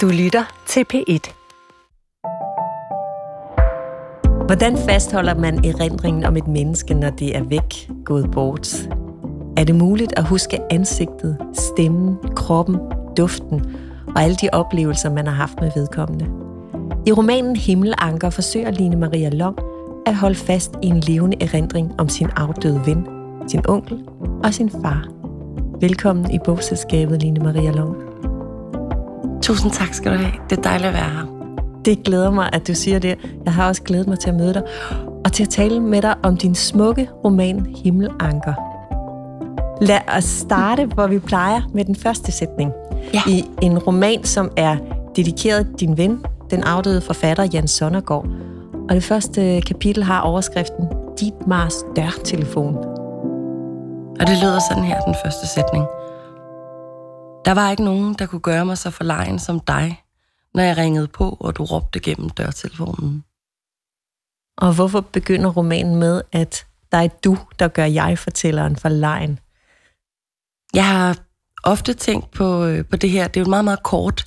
Du 0.00 0.06
lytter 0.08 0.42
til 0.66 0.84
P1. 0.92 1.34
Hvordan 4.46 4.76
fastholder 4.88 5.34
man 5.34 5.64
erindringen 5.64 6.24
om 6.24 6.36
et 6.36 6.48
menneske, 6.48 6.94
når 6.94 7.10
det 7.10 7.36
er 7.36 7.42
væk, 7.42 7.90
gået 8.04 8.30
bort? 8.30 8.88
Er 9.56 9.64
det 9.64 9.74
muligt 9.74 10.12
at 10.16 10.24
huske 10.24 10.58
ansigtet, 10.70 11.38
stemmen, 11.52 12.16
kroppen, 12.36 12.76
duften 13.16 13.76
og 14.16 14.22
alle 14.22 14.36
de 14.36 14.48
oplevelser, 14.52 15.10
man 15.10 15.26
har 15.26 15.34
haft 15.34 15.60
med 15.60 15.70
vedkommende? 15.76 16.26
I 17.06 17.12
romanen 17.12 17.56
Himmelanker 17.56 18.30
forsøger 18.30 18.70
Line 18.70 18.96
Maria 18.96 19.28
Long 19.28 19.58
at 20.06 20.14
holde 20.14 20.36
fast 20.36 20.74
i 20.82 20.86
en 20.86 21.00
levende 21.00 21.36
erindring 21.40 21.92
om 21.98 22.08
sin 22.08 22.28
afdøde 22.36 22.82
ven, 22.86 23.06
sin 23.48 23.62
onkel 23.68 23.98
og 24.44 24.54
sin 24.54 24.70
far. 24.70 25.08
Velkommen 25.80 26.30
i 26.30 26.38
bogselskabet, 26.44 27.22
Line 27.22 27.40
Maria 27.40 27.70
Long. 27.70 28.13
Tusind 29.44 29.72
tak 29.72 29.94
skal 29.94 30.12
du 30.12 30.16
have. 30.16 30.32
Det 30.50 30.58
er 30.58 30.62
dejligt 30.62 30.88
at 30.88 30.94
være 30.94 31.10
her. 31.10 31.26
Det 31.84 32.02
glæder 32.02 32.30
mig, 32.30 32.50
at 32.52 32.68
du 32.68 32.74
siger 32.74 32.98
det. 32.98 33.18
Jeg 33.44 33.52
har 33.52 33.68
også 33.68 33.82
glædet 33.82 34.06
mig 34.06 34.18
til 34.18 34.30
at 34.30 34.36
møde 34.36 34.54
dig 34.54 34.62
og 35.24 35.32
til 35.32 35.42
at 35.42 35.48
tale 35.48 35.80
med 35.80 36.02
dig 36.02 36.14
om 36.22 36.36
din 36.36 36.54
smukke 36.54 37.08
roman 37.24 37.66
Himmelanker. 37.84 38.54
Lad 39.84 40.00
os 40.16 40.24
starte, 40.24 40.84
hvor 40.84 41.06
vi 41.06 41.18
plejer 41.18 41.60
med 41.74 41.84
den 41.84 41.96
første 41.96 42.32
sætning. 42.32 42.72
Ja. 43.14 43.22
I 43.26 43.44
en 43.62 43.78
roman, 43.78 44.24
som 44.24 44.50
er 44.56 44.76
dedikeret 45.16 45.80
din 45.80 45.96
ven, 45.96 46.24
den 46.50 46.62
afdøde 46.62 47.00
forfatter 47.00 47.48
Jan 47.52 47.68
Sonnergaard. 47.68 48.26
Og 48.88 48.94
det 48.94 49.04
første 49.04 49.60
kapitel 49.60 50.02
har 50.02 50.20
overskriften 50.20 50.84
Dit 51.20 51.46
Mars 51.46 51.74
dørtelefon. 51.96 52.76
Og 54.20 54.26
det 54.26 54.38
lyder 54.42 54.58
sådan 54.70 54.84
her, 54.84 55.00
den 55.00 55.14
første 55.24 55.46
sætning. 55.46 55.84
Der 57.44 57.54
var 57.54 57.70
ikke 57.70 57.84
nogen, 57.84 58.14
der 58.14 58.26
kunne 58.26 58.40
gøre 58.40 58.66
mig 58.66 58.78
så 58.78 58.90
forlegen 58.90 59.38
som 59.38 59.60
dig, 59.60 60.04
når 60.54 60.62
jeg 60.62 60.76
ringede 60.76 61.08
på, 61.08 61.36
og 61.40 61.56
du 61.56 61.64
råbte 61.64 62.00
gennem 62.00 62.30
dørtelefonen. 62.30 63.24
Og 64.56 64.74
hvorfor 64.74 65.00
begynder 65.00 65.50
romanen 65.50 65.96
med, 65.96 66.22
at 66.32 66.66
der 66.92 66.98
er 66.98 67.08
du, 67.08 67.38
der 67.58 67.68
gør 67.68 67.84
jeg-fortælleren 67.84 68.76
for 68.76 68.88
lejen? 68.88 69.38
Jeg 70.74 70.88
har 70.88 71.18
ofte 71.64 71.94
tænkt 71.94 72.30
på, 72.30 72.64
øh, 72.64 72.84
på 72.84 72.96
det 72.96 73.10
her. 73.10 73.28
Det 73.28 73.36
er 73.36 73.40
jo 73.40 73.44
et 73.44 73.50
meget, 73.50 73.64
meget 73.64 73.82
kort 73.82 74.26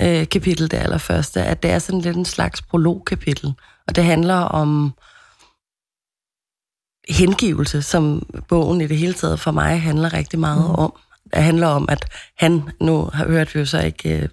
øh, 0.00 0.28
kapitel, 0.28 0.70
det 0.70 0.76
allerførste. 0.76 1.42
At 1.42 1.62
det 1.62 1.70
er 1.70 1.78
sådan 1.78 2.00
lidt 2.00 2.16
en 2.16 2.24
slags 2.24 2.62
prologkapitel. 2.62 3.54
Og 3.86 3.96
det 3.96 4.04
handler 4.04 4.34
om 4.34 4.92
hengivelse, 7.08 7.82
som 7.82 8.26
bogen 8.48 8.80
i 8.80 8.86
det 8.86 8.98
hele 8.98 9.14
taget 9.14 9.40
for 9.40 9.50
mig 9.50 9.82
handler 9.82 10.12
rigtig 10.12 10.38
meget 10.38 10.70
mm. 10.70 10.74
om. 10.74 10.92
Det 11.34 11.42
handler 11.42 11.66
om, 11.66 11.88
at 11.88 12.04
han, 12.36 12.62
nu 12.80 13.10
har 13.14 13.26
hørt 13.26 13.54
vi 13.54 13.60
jo 13.60 13.66
så 13.66 13.80
ikke 13.80 14.18
øh, 14.18 14.28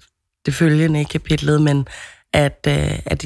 det 0.46 0.54
følgende 0.54 1.02
i 1.02 1.04
kapitlet, 1.04 1.62
men 1.62 1.88
at, 2.34 2.68
øh, 2.68 3.00
at, 3.06 3.26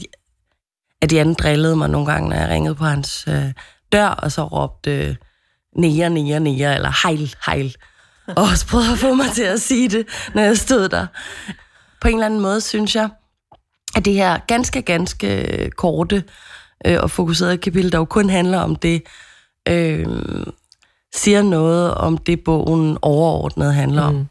at 1.01 1.13
Jan 1.13 1.33
drillede 1.33 1.75
mig 1.75 1.89
nogle 1.89 2.11
gange, 2.11 2.29
når 2.29 2.35
jeg 2.35 2.49
ringede 2.49 2.75
på 2.75 2.83
hans 2.83 3.25
øh, 3.27 3.53
dør, 3.91 4.07
og 4.07 4.31
så 4.31 4.43
råbte 4.43 4.91
øh, 4.91 5.15
nære, 5.75 6.09
nære, 6.09 6.39
nære, 6.39 6.75
eller 6.75 7.07
hejl, 7.07 7.35
hejl. 7.45 7.75
Og 8.27 8.43
også 8.43 8.67
prøvede 8.67 8.91
at 8.91 8.97
få 8.97 9.13
mig 9.13 9.31
til 9.31 9.43
at 9.43 9.61
sige 9.61 9.89
det, 9.89 10.07
når 10.33 10.41
jeg 10.41 10.57
stod 10.57 10.89
der. 10.89 11.07
På 12.01 12.07
en 12.07 12.13
eller 12.13 12.25
anden 12.25 12.39
måde 12.39 12.61
synes 12.61 12.95
jeg, 12.95 13.09
at 13.95 14.05
det 14.05 14.13
her 14.13 14.39
ganske, 14.47 14.81
ganske 14.81 15.57
øh, 15.57 15.71
korte 15.71 16.23
øh, 16.85 16.97
og 16.99 17.11
fokuserede 17.11 17.57
kapitel, 17.57 17.91
der 17.91 17.97
jo 17.97 18.05
kun 18.05 18.29
handler 18.29 18.59
om 18.59 18.75
det, 18.75 19.03
øh, 19.67 20.07
siger 21.13 21.41
noget 21.41 21.93
om 21.93 22.17
det, 22.17 22.43
bogen 22.43 22.97
overordnet 23.01 23.73
handler 23.73 24.01
om. 24.01 24.13
Mm. 24.13 24.25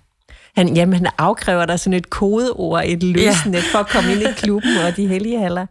Han, 0.56 0.76
jamen, 0.76 0.94
han 0.94 1.06
afkræver 1.18 1.66
dig 1.66 1.80
sådan 1.80 1.96
et 1.96 2.10
kodeord, 2.10 2.82
et 2.86 3.02
løsende, 3.02 3.58
ja. 3.58 3.64
for 3.72 3.78
at 3.78 3.88
komme 3.88 4.12
ind 4.12 4.22
i 4.22 4.32
klubben 4.36 4.76
og 4.86 4.96
de 4.96 5.06
hellige 5.06 5.38
haller. 5.38 5.66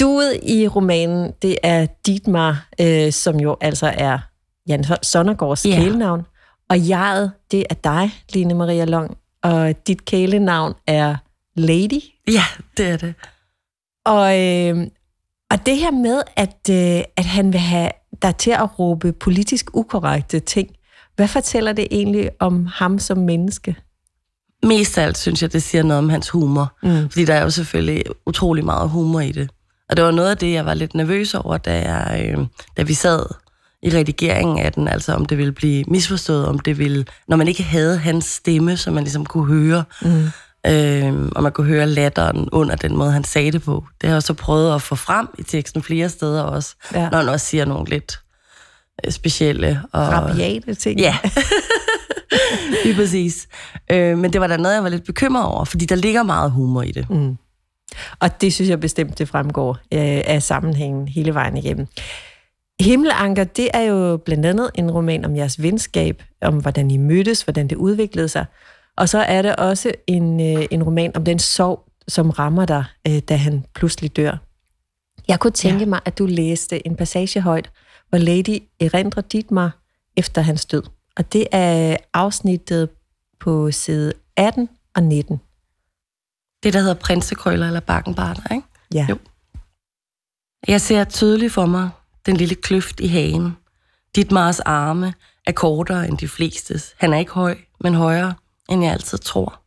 Duet 0.00 0.38
i 0.42 0.68
romanen, 0.68 1.32
det 1.42 1.58
er 1.62 1.86
Dietmar, 2.06 2.68
øh, 2.80 3.12
som 3.12 3.40
jo 3.40 3.56
altså 3.60 3.94
er 3.98 4.18
Jan 4.68 4.84
Sonnergaards 5.02 5.62
yeah. 5.62 5.78
kælenavn. 5.78 6.26
Og 6.68 6.88
jeget, 6.88 7.32
det 7.50 7.64
er 7.70 7.74
dig, 7.74 8.10
Line 8.32 8.54
Maria 8.54 8.84
Long. 8.84 9.16
Og 9.42 9.86
dit 9.86 10.04
kælenavn 10.04 10.74
er 10.86 11.16
Lady. 11.56 12.02
Ja, 12.28 12.44
det 12.76 12.88
er 12.88 12.96
det. 12.96 13.14
Og, 14.04 14.40
øh, 14.40 14.86
og 15.50 15.66
det 15.66 15.76
her 15.76 15.90
med, 15.90 16.22
at, 16.36 16.70
øh, 16.70 17.04
at 17.16 17.24
han 17.24 17.52
vil 17.52 17.60
have 17.60 17.90
dig 18.22 18.36
til 18.36 18.50
at 18.50 18.78
råbe 18.78 19.12
politisk 19.12 19.70
ukorrekte 19.74 20.40
ting, 20.40 20.68
hvad 21.16 21.28
fortæller 21.28 21.72
det 21.72 21.86
egentlig 21.90 22.30
om 22.40 22.66
ham 22.66 22.98
som 22.98 23.18
menneske? 23.18 23.76
Mest 24.62 24.98
af 24.98 25.02
alt 25.02 25.18
synes 25.18 25.42
jeg, 25.42 25.52
det 25.52 25.62
siger 25.62 25.82
noget 25.82 25.98
om 25.98 26.08
hans 26.08 26.28
humor. 26.28 26.76
Mm. 26.82 27.10
Fordi 27.10 27.24
der 27.24 27.34
er 27.34 27.42
jo 27.42 27.50
selvfølgelig 27.50 28.04
utrolig 28.26 28.64
meget 28.64 28.88
humor 28.88 29.20
i 29.20 29.32
det. 29.32 29.50
Og 29.90 29.96
det 29.96 30.04
var 30.04 30.10
noget 30.10 30.30
af 30.30 30.36
det, 30.36 30.52
jeg 30.52 30.66
var 30.66 30.74
lidt 30.74 30.94
nervøs 30.94 31.34
over, 31.34 31.58
da, 31.58 31.92
jeg, 31.92 32.32
øh, 32.38 32.46
da 32.76 32.82
vi 32.82 32.94
sad 32.94 33.26
i 33.82 33.90
redigeringen 33.90 34.58
af 34.58 34.72
den, 34.72 34.88
altså 34.88 35.14
om 35.14 35.24
det 35.24 35.38
ville 35.38 35.52
blive 35.52 35.84
misforstået, 35.88 36.46
om 36.46 36.58
det 36.58 36.78
ville, 36.78 37.04
når 37.28 37.36
man 37.36 37.48
ikke 37.48 37.62
havde 37.62 37.98
hans 37.98 38.24
stemme, 38.24 38.76
som 38.76 38.94
man 38.94 39.04
ligesom 39.04 39.26
kunne 39.26 39.46
høre, 39.46 39.84
mm. 40.02 40.28
Øh, 40.66 41.28
og 41.36 41.42
man 41.42 41.52
kunne 41.52 41.66
høre 41.66 41.86
latteren 41.86 42.48
under 42.52 42.76
den 42.76 42.96
måde, 42.96 43.12
han 43.12 43.24
sagde 43.24 43.52
det 43.52 43.62
på. 43.62 43.84
Det 44.00 44.08
har 44.08 44.16
jeg 44.16 44.22
så 44.22 44.34
prøvet 44.34 44.74
at 44.74 44.82
få 44.82 44.94
frem 44.94 45.28
i 45.38 45.42
teksten 45.42 45.82
flere 45.82 46.08
steder 46.08 46.42
også, 46.42 46.74
ja. 46.94 47.10
når 47.10 47.18
han 47.18 47.28
også 47.28 47.46
siger 47.46 47.64
nogle 47.64 47.90
lidt 47.90 48.20
øh, 49.04 49.12
specielle 49.12 49.80
og... 49.92 50.00
Rabiate 50.00 50.74
ting. 50.74 51.00
Ja, 51.00 51.18
lige 52.84 52.94
præcis. 52.94 53.48
Øh, 53.92 54.18
men 54.18 54.32
det 54.32 54.40
var 54.40 54.46
da 54.46 54.56
noget, 54.56 54.74
jeg 54.74 54.82
var 54.82 54.88
lidt 54.88 55.04
bekymret 55.04 55.44
over, 55.44 55.64
fordi 55.64 55.84
der 55.84 55.96
ligger 55.96 56.22
meget 56.22 56.50
humor 56.50 56.82
i 56.82 56.92
det. 56.92 57.10
Mm. 57.10 57.36
Og 58.20 58.40
det 58.40 58.52
synes 58.52 58.70
jeg 58.70 58.80
bestemt, 58.80 59.18
det 59.18 59.28
fremgår 59.28 59.70
øh, 59.72 60.22
af 60.24 60.42
sammenhængen 60.42 61.08
hele 61.08 61.34
vejen 61.34 61.56
igennem. 61.56 61.86
Himmelanker, 62.80 63.44
det 63.44 63.68
er 63.74 63.80
jo 63.80 64.16
blandt 64.16 64.46
andet 64.46 64.70
en 64.74 64.90
roman 64.90 65.24
om 65.24 65.36
jeres 65.36 65.62
venskab, 65.62 66.22
om 66.42 66.54
hvordan 66.56 66.90
I 66.90 66.96
mødtes, 66.96 67.42
hvordan 67.42 67.68
det 67.68 67.76
udviklede 67.76 68.28
sig. 68.28 68.44
Og 69.00 69.08
så 69.08 69.18
er 69.18 69.42
det 69.42 69.56
også 69.56 69.92
en, 70.06 70.40
øh, 70.40 70.66
en 70.70 70.82
roman 70.82 71.16
om 71.16 71.24
den 71.24 71.38
sorg, 71.38 71.84
som 72.08 72.30
rammer 72.30 72.66
dig, 72.66 72.84
øh, 73.08 73.18
da 73.18 73.36
han 73.36 73.64
pludselig 73.74 74.16
dør. 74.16 74.36
Jeg 75.28 75.40
kunne 75.40 75.50
tænke 75.50 75.80
ja. 75.80 75.86
mig, 75.86 76.00
at 76.04 76.18
du 76.18 76.26
læste 76.26 76.86
en 76.86 76.96
passage 76.96 77.40
højt, 77.40 77.70
hvor 78.08 78.18
Lady 78.18 78.62
erindrer 78.80 79.22
Dietmar 79.22 79.78
efter 80.16 80.42
hans 80.42 80.66
død. 80.66 80.82
Og 81.16 81.32
det 81.32 81.46
er 81.52 81.96
afsnittet 82.14 82.88
på 83.40 83.70
side 83.70 84.12
18 84.36 84.68
og 84.94 85.02
19. 85.02 85.40
Det, 86.62 86.72
der 86.72 86.80
hedder 86.80 86.94
prinsekrøller 86.94 87.66
eller 87.66 87.80
bakkenbarter, 87.80 88.54
ikke? 88.54 88.66
Ja. 88.94 89.06
Jo. 89.10 89.16
Jeg 90.68 90.80
ser 90.80 91.04
tydeligt 91.04 91.52
for 91.52 91.66
mig 91.66 91.90
den 92.26 92.36
lille 92.36 92.54
kløft 92.54 93.00
i 93.00 93.06
hagen. 93.06 93.56
Dit 94.16 94.32
Mars 94.32 94.60
arme 94.60 95.14
er 95.46 95.52
kortere 95.52 96.08
end 96.08 96.18
de 96.18 96.28
flestes. 96.28 96.94
Han 96.98 97.12
er 97.12 97.18
ikke 97.18 97.32
høj, 97.32 97.58
men 97.80 97.94
højere, 97.94 98.34
end 98.70 98.84
jeg 98.84 98.92
altid 98.92 99.18
tror. 99.18 99.60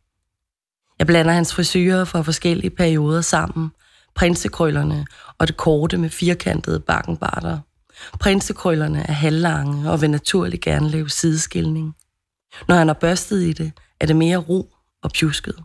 Jeg 0.98 1.06
blander 1.06 1.32
hans 1.32 1.54
frisyrer 1.54 2.04
fra 2.04 2.22
forskellige 2.22 2.70
perioder 2.70 3.20
sammen. 3.20 3.70
Prinsekrøllerne 4.14 5.06
og 5.38 5.48
det 5.48 5.56
korte 5.56 5.98
med 5.98 6.10
firkantede 6.10 6.80
bakkenbarter. 6.80 7.58
Prinsekrøllerne 8.20 9.08
er 9.08 9.12
halvlange 9.12 9.90
og 9.90 10.00
vil 10.00 10.10
naturligt 10.10 10.62
gerne 10.62 10.88
lave 10.88 11.10
sideskilning. 11.10 11.94
Når 12.68 12.74
han 12.74 12.88
er 12.88 12.94
børstet 12.94 13.42
i 13.42 13.52
det, 13.52 13.72
er 14.00 14.06
det 14.06 14.16
mere 14.16 14.36
ro 14.36 14.74
og 15.02 15.10
pjusket. 15.12 15.56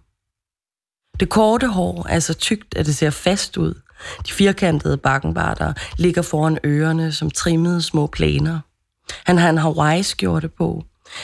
Det 1.19 1.29
korte 1.29 1.67
hår 1.67 2.05
er 2.09 2.19
så 2.19 2.33
tykt, 2.33 2.75
at 2.75 2.85
det 2.85 2.95
ser 2.95 3.09
fast 3.09 3.57
ud. 3.57 3.73
De 4.27 4.33
firkantede 4.33 4.97
bakkenbarter 4.97 5.73
ligger 5.97 6.21
foran 6.21 6.57
ørerne 6.65 7.11
som 7.11 7.31
trimmede 7.31 7.81
små 7.81 8.07
planer. 8.07 8.59
Han 9.25 9.37
har 9.37 9.49
en 9.49 9.57
Hawaii-skjorte 9.57 10.47
på. 10.47 10.83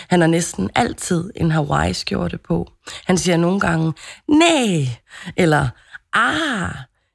Han 0.10 0.22
har 0.22 0.28
næsten 0.28 0.70
altid 0.76 1.32
en 1.36 1.52
Hawaii-skjorte 1.52 2.38
på. 2.38 2.72
Han 3.06 3.18
siger 3.18 3.38
nogle 3.38 3.60
gange, 3.60 3.94
nej, 4.28 4.88
eller 5.38 5.68
ah, 6.14 6.70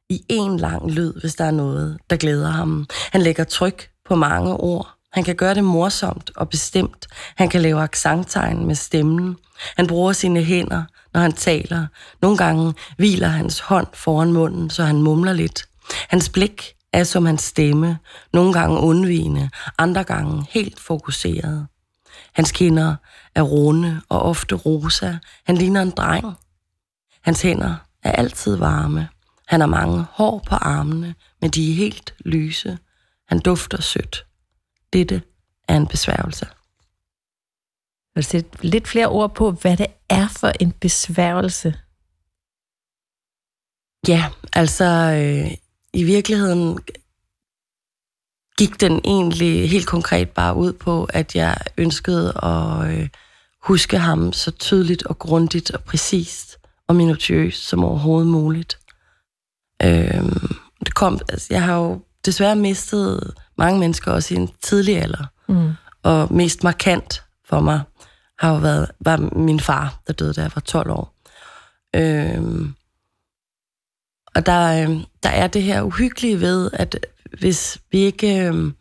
i 0.08 0.24
en 0.28 0.56
lang 0.56 0.90
lyd, 0.90 1.20
hvis 1.20 1.34
der 1.34 1.44
er 1.44 1.50
noget, 1.50 1.98
der 2.10 2.16
glæder 2.16 2.50
ham. 2.50 2.86
Han 3.12 3.22
lægger 3.22 3.44
tryk 3.44 3.90
på 4.08 4.14
mange 4.14 4.52
ord. 4.52 4.94
Han 5.12 5.24
kan 5.24 5.36
gøre 5.36 5.54
det 5.54 5.64
morsomt 5.64 6.30
og 6.36 6.48
bestemt. 6.48 7.06
Han 7.36 7.48
kan 7.48 7.62
lave 7.62 7.82
accenttegn 7.82 8.66
med 8.66 8.74
stemmen. 8.74 9.36
Han 9.76 9.86
bruger 9.86 10.12
sine 10.12 10.42
hænder, 10.42 10.82
når 11.14 11.20
han 11.20 11.32
taler. 11.32 11.86
Nogle 12.22 12.36
gange 12.36 12.74
hviler 12.96 13.28
hans 13.28 13.60
hånd 13.60 13.86
foran 13.94 14.32
munden, 14.32 14.70
så 14.70 14.84
han 14.84 15.02
mumler 15.02 15.32
lidt. 15.32 15.68
Hans 16.08 16.28
blik 16.28 16.74
er 16.92 17.04
som 17.04 17.26
hans 17.26 17.42
stemme, 17.42 17.98
nogle 18.32 18.52
gange 18.52 18.80
undvigende, 18.80 19.50
andre 19.78 20.04
gange 20.04 20.46
helt 20.50 20.80
fokuseret. 20.80 21.66
Hans 22.32 22.52
kinder 22.52 22.96
er 23.34 23.42
runde 23.42 24.02
og 24.08 24.22
ofte 24.22 24.54
rosa. 24.54 25.18
Han 25.44 25.56
ligner 25.56 25.82
en 25.82 25.90
dreng. 25.90 26.34
Hans 27.20 27.42
hænder 27.42 27.76
er 28.02 28.12
altid 28.12 28.56
varme. 28.56 29.08
Han 29.46 29.60
har 29.60 29.66
mange 29.66 30.06
hår 30.10 30.42
på 30.46 30.54
armene, 30.54 31.14
men 31.40 31.50
de 31.50 31.70
er 31.70 31.74
helt 31.74 32.14
lyse. 32.24 32.78
Han 33.28 33.40
dufter 33.40 33.80
sødt. 33.80 34.26
Dette 34.92 35.22
er 35.68 35.76
en 35.76 35.86
besværgelse. 35.86 36.46
Vil 38.14 38.24
du 38.24 38.28
sætte 38.28 38.66
lidt 38.66 38.88
flere 38.88 39.08
ord 39.08 39.34
på, 39.34 39.50
hvad 39.50 39.76
det 39.76 39.86
er 40.08 40.28
for 40.28 40.52
en 40.60 40.72
besværgelse, 40.72 41.74
Ja, 44.08 44.26
altså 44.52 44.84
øh, 44.84 45.52
i 45.92 46.04
virkeligheden 46.04 46.78
gik 48.60 48.80
den 48.80 49.00
egentlig 49.04 49.70
helt 49.70 49.86
konkret 49.86 50.30
bare 50.30 50.54
ud 50.54 50.72
på, 50.72 51.04
at 51.04 51.36
jeg 51.36 51.56
ønskede 51.78 52.44
at 52.44 52.90
øh, 52.90 53.08
huske 53.62 53.98
ham 53.98 54.32
så 54.32 54.50
tydeligt 54.50 55.06
og 55.06 55.18
grundigt 55.18 55.70
og 55.70 55.82
præcist 55.82 56.58
og 56.88 56.96
minutiøst 56.96 57.68
som 57.68 57.84
overhovedet 57.84 58.26
muligt. 58.26 58.78
Øh, 59.82 60.32
det 60.84 60.94
kom, 60.94 61.20
altså, 61.28 61.46
jeg 61.50 61.62
har 61.62 61.76
jo 61.76 62.00
desværre 62.24 62.56
mistet 62.56 63.34
mange 63.58 63.80
mennesker 63.80 64.12
også 64.12 64.34
i 64.34 64.36
en 64.36 64.50
tidlig 64.62 65.02
alder. 65.02 65.24
Mm. 65.48 65.72
Og 66.02 66.32
mest 66.32 66.64
markant 66.64 67.22
for 67.48 67.60
mig 67.60 67.80
har 68.38 68.52
jo 68.52 68.58
været, 68.58 68.90
var 69.00 69.16
min 69.16 69.60
far, 69.60 70.00
der 70.06 70.12
døde, 70.12 70.32
da 70.32 70.42
jeg 70.42 70.50
var 70.54 70.60
12 70.60 70.90
år. 70.90 71.14
Øhm, 71.96 72.74
og 74.34 74.46
der, 74.46 74.82
øhm, 74.82 75.04
der 75.22 75.30
er 75.30 75.46
det 75.46 75.62
her 75.62 75.82
uhyggelige 75.82 76.40
ved, 76.40 76.70
at 76.72 77.06
hvis 77.38 77.78
vi 77.92 77.98
ikke 77.98 78.46
øhm, 78.46 78.74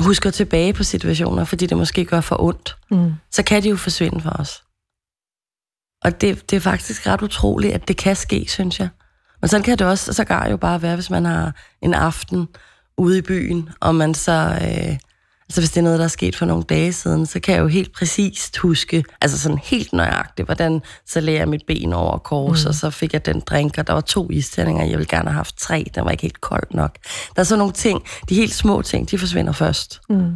husker 0.00 0.30
tilbage 0.30 0.72
på 0.72 0.84
situationer, 0.84 1.44
fordi 1.44 1.66
det 1.66 1.76
måske 1.76 2.04
gør 2.04 2.20
for 2.20 2.42
ondt, 2.42 2.76
mm. 2.90 3.12
så 3.30 3.42
kan 3.42 3.62
de 3.62 3.68
jo 3.68 3.76
forsvinde 3.76 4.20
for 4.20 4.30
os. 4.30 4.62
Og 6.04 6.20
det, 6.20 6.50
det 6.50 6.56
er 6.56 6.60
faktisk 6.60 7.06
ret 7.06 7.22
utroligt, 7.22 7.74
at 7.74 7.88
det 7.88 7.96
kan 7.96 8.16
ske, 8.16 8.44
synes 8.48 8.80
jeg. 8.80 8.88
Men 9.40 9.48
sådan 9.48 9.64
kan 9.64 9.78
det 9.78 9.86
også 9.86 10.12
sågar 10.12 10.48
jo 10.48 10.56
bare 10.56 10.82
være, 10.82 10.94
hvis 10.94 11.10
man 11.10 11.24
har 11.24 11.56
en 11.82 11.94
aften 11.94 12.48
ude 12.98 13.18
i 13.18 13.22
byen, 13.22 13.68
og 13.80 13.94
man 13.94 14.14
så... 14.14 14.58
Øh, 14.62 14.98
Altså 15.52 15.60
hvis 15.60 15.70
det 15.70 15.78
er 15.78 15.82
noget, 15.82 15.98
der 15.98 16.04
er 16.04 16.08
sket 16.08 16.36
for 16.36 16.46
nogle 16.46 16.62
dage 16.62 16.92
siden, 16.92 17.26
så 17.26 17.40
kan 17.40 17.54
jeg 17.54 17.62
jo 17.62 17.66
helt 17.66 17.92
præcist 17.92 18.58
huske, 18.58 19.04
altså 19.20 19.38
sådan 19.38 19.58
helt 19.58 19.92
nøjagtigt, 19.92 20.48
hvordan 20.48 20.82
så 21.06 21.20
lagde 21.20 21.38
jeg 21.38 21.48
mit 21.48 21.62
ben 21.66 21.92
over 21.92 22.18
kors, 22.18 22.64
mm. 22.64 22.68
og 22.68 22.74
så 22.74 22.90
fik 22.90 23.12
jeg 23.12 23.26
den 23.26 23.40
drink, 23.40 23.78
og 23.78 23.86
der 23.86 23.92
var 23.92 24.00
to 24.00 24.30
istændinger, 24.30 24.84
jeg 24.84 24.98
ville 24.98 25.08
gerne 25.08 25.28
have 25.28 25.36
haft 25.36 25.58
tre, 25.58 25.86
den 25.94 26.04
var 26.04 26.10
ikke 26.10 26.22
helt 26.22 26.40
kold 26.40 26.66
nok. 26.70 26.96
Der 27.36 27.40
er 27.40 27.44
sådan 27.44 27.58
nogle 27.58 27.72
ting, 27.72 28.02
de 28.28 28.34
helt 28.34 28.54
små 28.54 28.82
ting, 28.82 29.10
de 29.10 29.18
forsvinder 29.18 29.52
først. 29.52 30.00
Mm. 30.08 30.32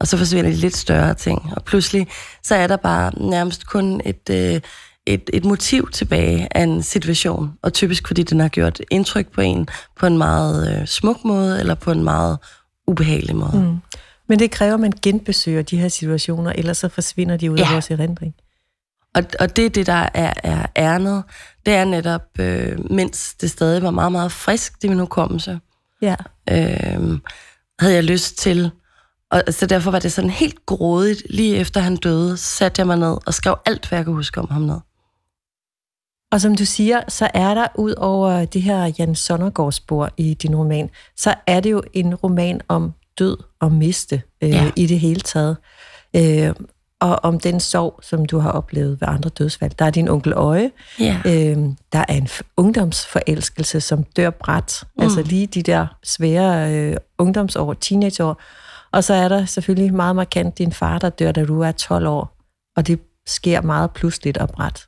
Og 0.00 0.06
så 0.06 0.16
forsvinder 0.16 0.50
de 0.50 0.56
lidt 0.56 0.76
større 0.76 1.14
ting, 1.14 1.52
og 1.56 1.64
pludselig 1.64 2.08
så 2.42 2.54
er 2.54 2.66
der 2.66 2.76
bare 2.76 3.12
nærmest 3.30 3.66
kun 3.66 4.00
et, 4.04 4.30
øh, 4.30 4.60
et, 5.06 5.30
et 5.32 5.44
motiv 5.44 5.90
tilbage 5.90 6.48
af 6.50 6.62
en 6.62 6.82
situation, 6.82 7.52
og 7.62 7.72
typisk 7.72 8.06
fordi 8.06 8.22
den 8.22 8.40
har 8.40 8.48
gjort 8.48 8.80
indtryk 8.90 9.32
på 9.32 9.40
en 9.40 9.68
på 9.98 10.06
en 10.06 10.18
meget 10.18 10.80
øh, 10.80 10.86
smuk 10.86 11.24
måde, 11.24 11.60
eller 11.60 11.74
på 11.74 11.90
en 11.90 12.04
meget 12.04 12.38
ubehagelig 12.86 13.36
måde. 13.36 13.60
Mm. 13.60 13.98
Men 14.28 14.38
det 14.38 14.50
kræver, 14.50 14.74
at 14.74 14.80
man 14.80 14.92
genbesøger 15.02 15.62
de 15.62 15.78
her 15.78 15.88
situationer, 15.88 16.52
ellers 16.52 16.78
så 16.78 16.88
forsvinder 16.88 17.36
de 17.36 17.52
ud 17.52 17.58
ja. 17.58 17.64
af 17.64 17.72
vores 17.72 17.90
erindring. 17.90 18.34
Og, 19.14 19.22
og 19.40 19.56
det 19.56 19.66
er 19.66 19.70
det, 19.70 19.86
der 19.86 20.08
er, 20.14 20.32
er 20.42 20.66
ærnet. 20.76 21.24
Det 21.66 21.74
er 21.74 21.84
netop, 21.84 22.22
øh, 22.38 22.90
mens 22.90 23.34
det 23.34 23.50
stadig 23.50 23.82
var 23.82 23.90
meget, 23.90 24.12
meget 24.12 24.32
frisk, 24.32 24.82
det 24.82 24.90
min 24.90 24.98
hukommelse. 24.98 25.60
Ja. 26.02 26.14
Øh, 26.50 27.18
havde 27.80 27.94
jeg 27.94 28.04
lyst 28.04 28.38
til. 28.38 28.70
Og 29.30 29.42
så 29.50 29.66
derfor 29.66 29.90
var 29.90 29.98
det 29.98 30.12
sådan 30.12 30.30
helt 30.30 30.66
grådigt. 30.66 31.22
Lige 31.30 31.56
efter 31.56 31.80
han 31.80 31.96
døde, 31.96 32.36
satte 32.36 32.80
jeg 32.80 32.86
mig 32.86 32.96
ned 32.96 33.16
og 33.26 33.34
skrev 33.34 33.58
alt, 33.66 33.88
hvad 33.88 33.98
jeg 33.98 34.06
kunne 34.06 34.16
huske 34.16 34.40
om 34.40 34.48
ham 34.50 34.62
ned. 34.62 34.78
Og 36.32 36.40
som 36.40 36.56
du 36.56 36.64
siger, 36.64 37.00
så 37.08 37.30
er 37.34 37.54
der 37.54 37.66
ud 37.74 37.94
over 37.96 38.44
det 38.44 38.62
her 38.62 38.92
Jan 38.98 39.14
Sonnergaard 39.14 39.72
spor 39.72 40.10
i 40.16 40.34
din 40.34 40.56
roman, 40.56 40.90
så 41.16 41.34
er 41.46 41.60
det 41.60 41.70
jo 41.70 41.82
en 41.92 42.14
roman 42.14 42.60
om 42.68 42.92
død 43.18 43.36
og 43.60 43.72
miste 43.72 44.22
øh, 44.42 44.50
ja. 44.50 44.70
i 44.76 44.86
det 44.86 45.00
hele 45.00 45.20
taget. 45.20 45.56
Øh, 46.16 46.54
og 47.00 47.18
om 47.22 47.40
den 47.40 47.60
sorg, 47.60 48.00
som 48.02 48.26
du 48.26 48.38
har 48.38 48.50
oplevet 48.50 49.00
ved 49.00 49.08
andre 49.08 49.30
dødsfald. 49.30 49.72
Der 49.78 49.84
er 49.84 49.90
din 49.90 50.08
onkel 50.08 50.32
Øje. 50.32 50.70
Ja. 51.00 51.20
Øh, 51.26 51.56
der 51.92 52.04
er 52.08 52.14
en 52.14 52.28
ungdomsforelskelse, 52.56 53.80
som 53.80 54.04
dør 54.04 54.30
bræt. 54.30 54.84
Mm. 54.96 55.02
Altså 55.02 55.22
lige 55.22 55.46
de 55.46 55.62
der 55.62 55.86
svære 56.04 56.74
øh, 56.74 56.96
ungdomsår, 57.18 57.74
teenageår. 57.74 58.42
Og 58.92 59.04
så 59.04 59.14
er 59.14 59.28
der 59.28 59.44
selvfølgelig 59.44 59.94
meget 59.94 60.16
markant 60.16 60.58
din 60.58 60.72
far, 60.72 60.98
der 60.98 61.10
dør, 61.10 61.32
da 61.32 61.44
du 61.44 61.60
er 61.60 61.72
12 61.72 62.06
år. 62.06 62.36
Og 62.76 62.86
det 62.86 63.00
sker 63.26 63.62
meget 63.62 63.90
pludseligt 63.90 64.38
og 64.38 64.48
bræt. 64.48 64.86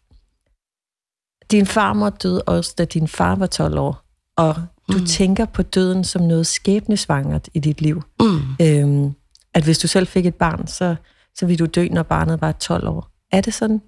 Din 1.50 1.66
farmor 1.66 2.10
døde 2.10 2.42
også, 2.42 2.74
da 2.78 2.84
din 2.84 3.08
far 3.08 3.34
var 3.34 3.46
12 3.46 3.78
år. 3.78 4.02
Og 4.36 4.54
du 4.92 4.98
mm. 4.98 5.06
tænker 5.06 5.44
på 5.44 5.62
døden 5.62 6.04
som 6.04 6.22
noget 6.22 6.46
skæbnesvangert 6.46 7.48
i 7.54 7.58
dit 7.58 7.80
liv. 7.80 8.02
Mm. 8.20 8.40
Øhm, 8.62 9.14
at 9.54 9.64
hvis 9.64 9.78
du 9.78 9.88
selv 9.88 10.06
fik 10.06 10.26
et 10.26 10.34
barn, 10.34 10.66
så, 10.66 10.96
så 11.34 11.46
vil 11.46 11.58
du 11.58 11.66
dø, 11.66 11.88
når 11.88 12.02
barnet 12.02 12.40
var 12.40 12.52
12 12.52 12.88
år. 12.88 13.10
Er 13.32 13.40
det 13.40 13.54
sådan, 13.54 13.82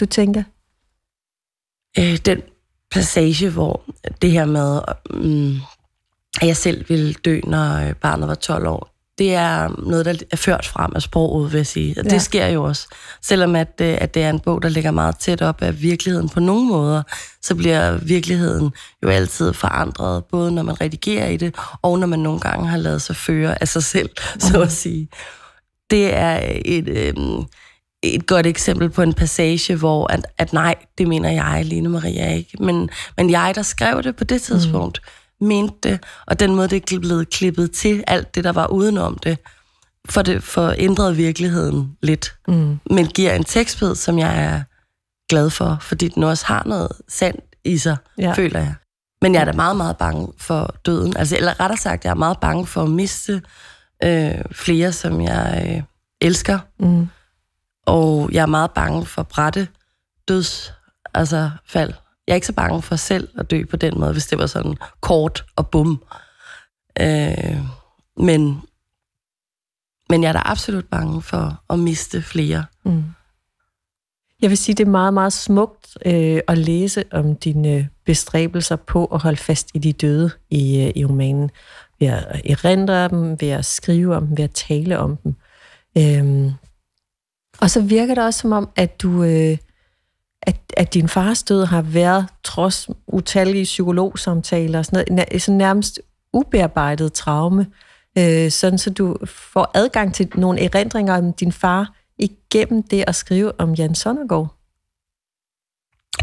du 0.00 0.06
tænker? 0.06 0.42
Øh, 1.98 2.16
den 2.16 2.42
passage, 2.90 3.50
hvor 3.50 3.82
det 4.22 4.30
her 4.30 4.44
med, 4.44 4.80
mm, 5.10 5.54
at 6.40 6.46
jeg 6.46 6.56
selv 6.56 6.88
ville 6.88 7.12
dø, 7.12 7.40
når 7.44 7.92
barnet 7.92 8.28
var 8.28 8.34
12 8.34 8.66
år, 8.66 8.89
det 9.20 9.34
er 9.34 9.68
noget, 9.88 10.06
der 10.06 10.14
er 10.32 10.36
ført 10.36 10.66
frem 10.66 10.92
af 10.94 11.02
sproget, 11.02 11.52
vil 11.52 11.58
jeg 11.58 11.66
sige. 11.66 11.94
Og 11.98 12.04
det 12.04 12.12
ja. 12.12 12.18
sker 12.18 12.46
jo 12.46 12.64
også. 12.64 12.88
Selvom 13.22 13.56
at, 13.56 13.80
øh, 13.80 13.98
at 14.00 14.14
det 14.14 14.22
er 14.22 14.30
en 14.30 14.40
bog, 14.40 14.62
der 14.62 14.68
ligger 14.68 14.90
meget 14.90 15.18
tæt 15.18 15.42
op 15.42 15.62
af 15.62 15.82
virkeligheden 15.82 16.28
på 16.28 16.40
nogle 16.40 16.66
måder, 16.66 17.02
så 17.42 17.54
bliver 17.54 17.96
virkeligheden 17.96 18.72
jo 19.02 19.08
altid 19.08 19.52
forandret, 19.52 20.24
både 20.24 20.52
når 20.52 20.62
man 20.62 20.80
redigerer 20.80 21.28
i 21.28 21.36
det, 21.36 21.54
og 21.82 21.98
når 21.98 22.06
man 22.06 22.18
nogle 22.18 22.40
gange 22.40 22.68
har 22.68 22.76
lavet 22.76 23.02
sig 23.02 23.16
føre 23.16 23.62
af 23.62 23.68
sig 23.68 23.84
selv, 23.84 24.10
så 24.50 24.62
at 24.62 24.72
sige. 24.72 25.08
Det 25.90 26.14
er 26.14 26.40
et, 26.64 26.88
øh, 26.88 27.14
et 28.02 28.26
godt 28.26 28.46
eksempel 28.46 28.90
på 28.90 29.02
en 29.02 29.14
passage, 29.14 29.76
hvor 29.76 30.12
at, 30.12 30.26
at 30.38 30.52
nej, 30.52 30.74
det 30.98 31.08
mener 31.08 31.30
jeg, 31.30 31.64
Line 31.64 31.88
Maria 31.88 32.34
ikke. 32.34 32.62
Men, 32.62 32.90
men 33.16 33.30
jeg, 33.30 33.52
der 33.54 33.62
skrev 33.62 34.02
det 34.02 34.16
på 34.16 34.24
det 34.24 34.42
tidspunkt, 34.42 35.00
mm 35.04 35.19
mente 35.40 35.76
det, 35.82 36.04
og 36.26 36.40
den 36.40 36.54
måde, 36.54 36.68
det 36.68 37.00
blevet 37.00 37.30
klippet 37.30 37.72
til, 37.72 38.04
alt 38.06 38.34
det, 38.34 38.44
der 38.44 38.52
var 38.52 38.66
udenom 38.66 39.18
det, 39.18 39.38
for 40.08 40.22
det 40.22 40.42
for 40.42 40.74
ændret 40.78 41.16
virkeligheden 41.16 41.96
lidt. 42.02 42.34
Mm. 42.48 42.78
Men 42.90 43.06
giver 43.06 43.32
en 43.32 43.44
tekstbid, 43.44 43.94
som 43.94 44.18
jeg 44.18 44.44
er 44.44 44.62
glad 45.28 45.50
for, 45.50 45.78
fordi 45.80 46.08
den 46.08 46.22
også 46.22 46.46
har 46.46 46.62
noget 46.66 46.92
sandt 47.08 47.44
i 47.64 47.78
sig, 47.78 47.96
ja. 48.18 48.32
føler 48.32 48.60
jeg. 48.60 48.74
Men 49.22 49.34
jeg 49.34 49.40
er 49.40 49.44
da 49.44 49.52
meget, 49.52 49.76
meget 49.76 49.96
bange 49.96 50.32
for 50.38 50.74
døden. 50.86 51.16
Altså, 51.16 51.36
eller 51.36 51.60
rettere 51.60 51.78
sagt, 51.78 52.04
jeg 52.04 52.10
er 52.10 52.14
meget 52.14 52.40
bange 52.40 52.66
for 52.66 52.82
at 52.82 52.90
miste 52.90 53.42
øh, 54.02 54.44
flere, 54.52 54.92
som 54.92 55.20
jeg 55.20 55.64
øh, 55.66 55.82
elsker. 56.20 56.58
Mm. 56.78 57.08
Og 57.86 58.30
jeg 58.32 58.42
er 58.42 58.46
meget 58.46 58.70
bange 58.70 59.06
for 59.06 59.22
brætte 59.22 59.68
døds, 60.28 60.72
altså 61.14 61.50
fald. 61.66 61.92
Jeg 62.30 62.34
er 62.34 62.36
ikke 62.36 62.46
så 62.46 62.52
bange 62.52 62.82
for 62.82 62.96
selv 62.96 63.28
at 63.38 63.50
dø 63.50 63.64
på 63.64 63.76
den 63.76 64.00
måde, 64.00 64.12
hvis 64.12 64.26
det 64.26 64.38
var 64.38 64.46
sådan 64.46 64.76
kort 65.00 65.44
og 65.56 65.68
bum. 65.68 66.02
Øh, 67.00 67.58
men, 68.16 68.62
men 70.08 70.22
jeg 70.22 70.28
er 70.28 70.32
da 70.32 70.42
absolut 70.44 70.84
bange 70.84 71.22
for 71.22 71.62
at 71.70 71.78
miste 71.78 72.22
flere. 72.22 72.64
Mm. 72.84 73.04
Jeg 74.42 74.50
vil 74.50 74.58
sige, 74.58 74.74
det 74.74 74.86
er 74.86 74.90
meget, 74.90 75.14
meget 75.14 75.32
smukt 75.32 75.98
øh, 76.06 76.40
at 76.48 76.58
læse 76.58 77.04
om 77.12 77.36
dine 77.36 77.88
bestræbelser 78.06 78.76
på 78.76 79.04
at 79.04 79.20
holde 79.20 79.36
fast 79.36 79.70
i 79.74 79.78
de 79.78 79.92
døde 79.92 80.30
i, 80.50 80.80
øh, 80.80 80.92
i 80.94 81.04
romanen. 81.04 81.50
Ved 82.00 82.08
at 82.08 82.40
erindre 82.44 83.08
dem, 83.08 83.40
ved 83.40 83.48
at 83.48 83.64
skrive 83.64 84.16
om 84.16 84.26
dem, 84.26 84.36
ved 84.36 84.44
at 84.44 84.54
tale 84.54 84.98
om 84.98 85.16
dem. 85.16 85.34
Øh, 85.98 86.52
og 87.60 87.70
så 87.70 87.80
virker 87.80 88.14
det 88.14 88.24
også 88.24 88.40
som 88.40 88.52
om, 88.52 88.70
at 88.76 89.02
du... 89.02 89.22
Øh, 89.24 89.58
at, 90.42 90.56
at 90.76 90.94
din 90.94 91.08
fars 91.08 91.42
død 91.42 91.64
har 91.64 91.82
været, 91.82 92.26
trods 92.44 92.88
utallige 93.06 93.64
psykologsamtaler 93.64 94.78
og 94.78 94.84
sådan 94.84 95.04
noget, 95.10 95.42
sådan 95.42 95.58
nærmest 95.58 96.00
ubearbejdet 96.32 97.12
traume, 97.12 97.66
øh, 98.18 98.50
sådan 98.50 98.78
så 98.78 98.90
du 98.90 99.16
får 99.26 99.70
adgang 99.74 100.14
til 100.14 100.32
nogle 100.34 100.60
erindringer 100.64 101.18
om 101.18 101.32
din 101.32 101.52
far 101.52 101.94
igennem 102.18 102.82
det 102.82 103.04
at 103.06 103.14
skrive 103.14 103.60
om 103.60 103.74
Jan 103.74 103.94
Sonnergaard. 103.94 104.56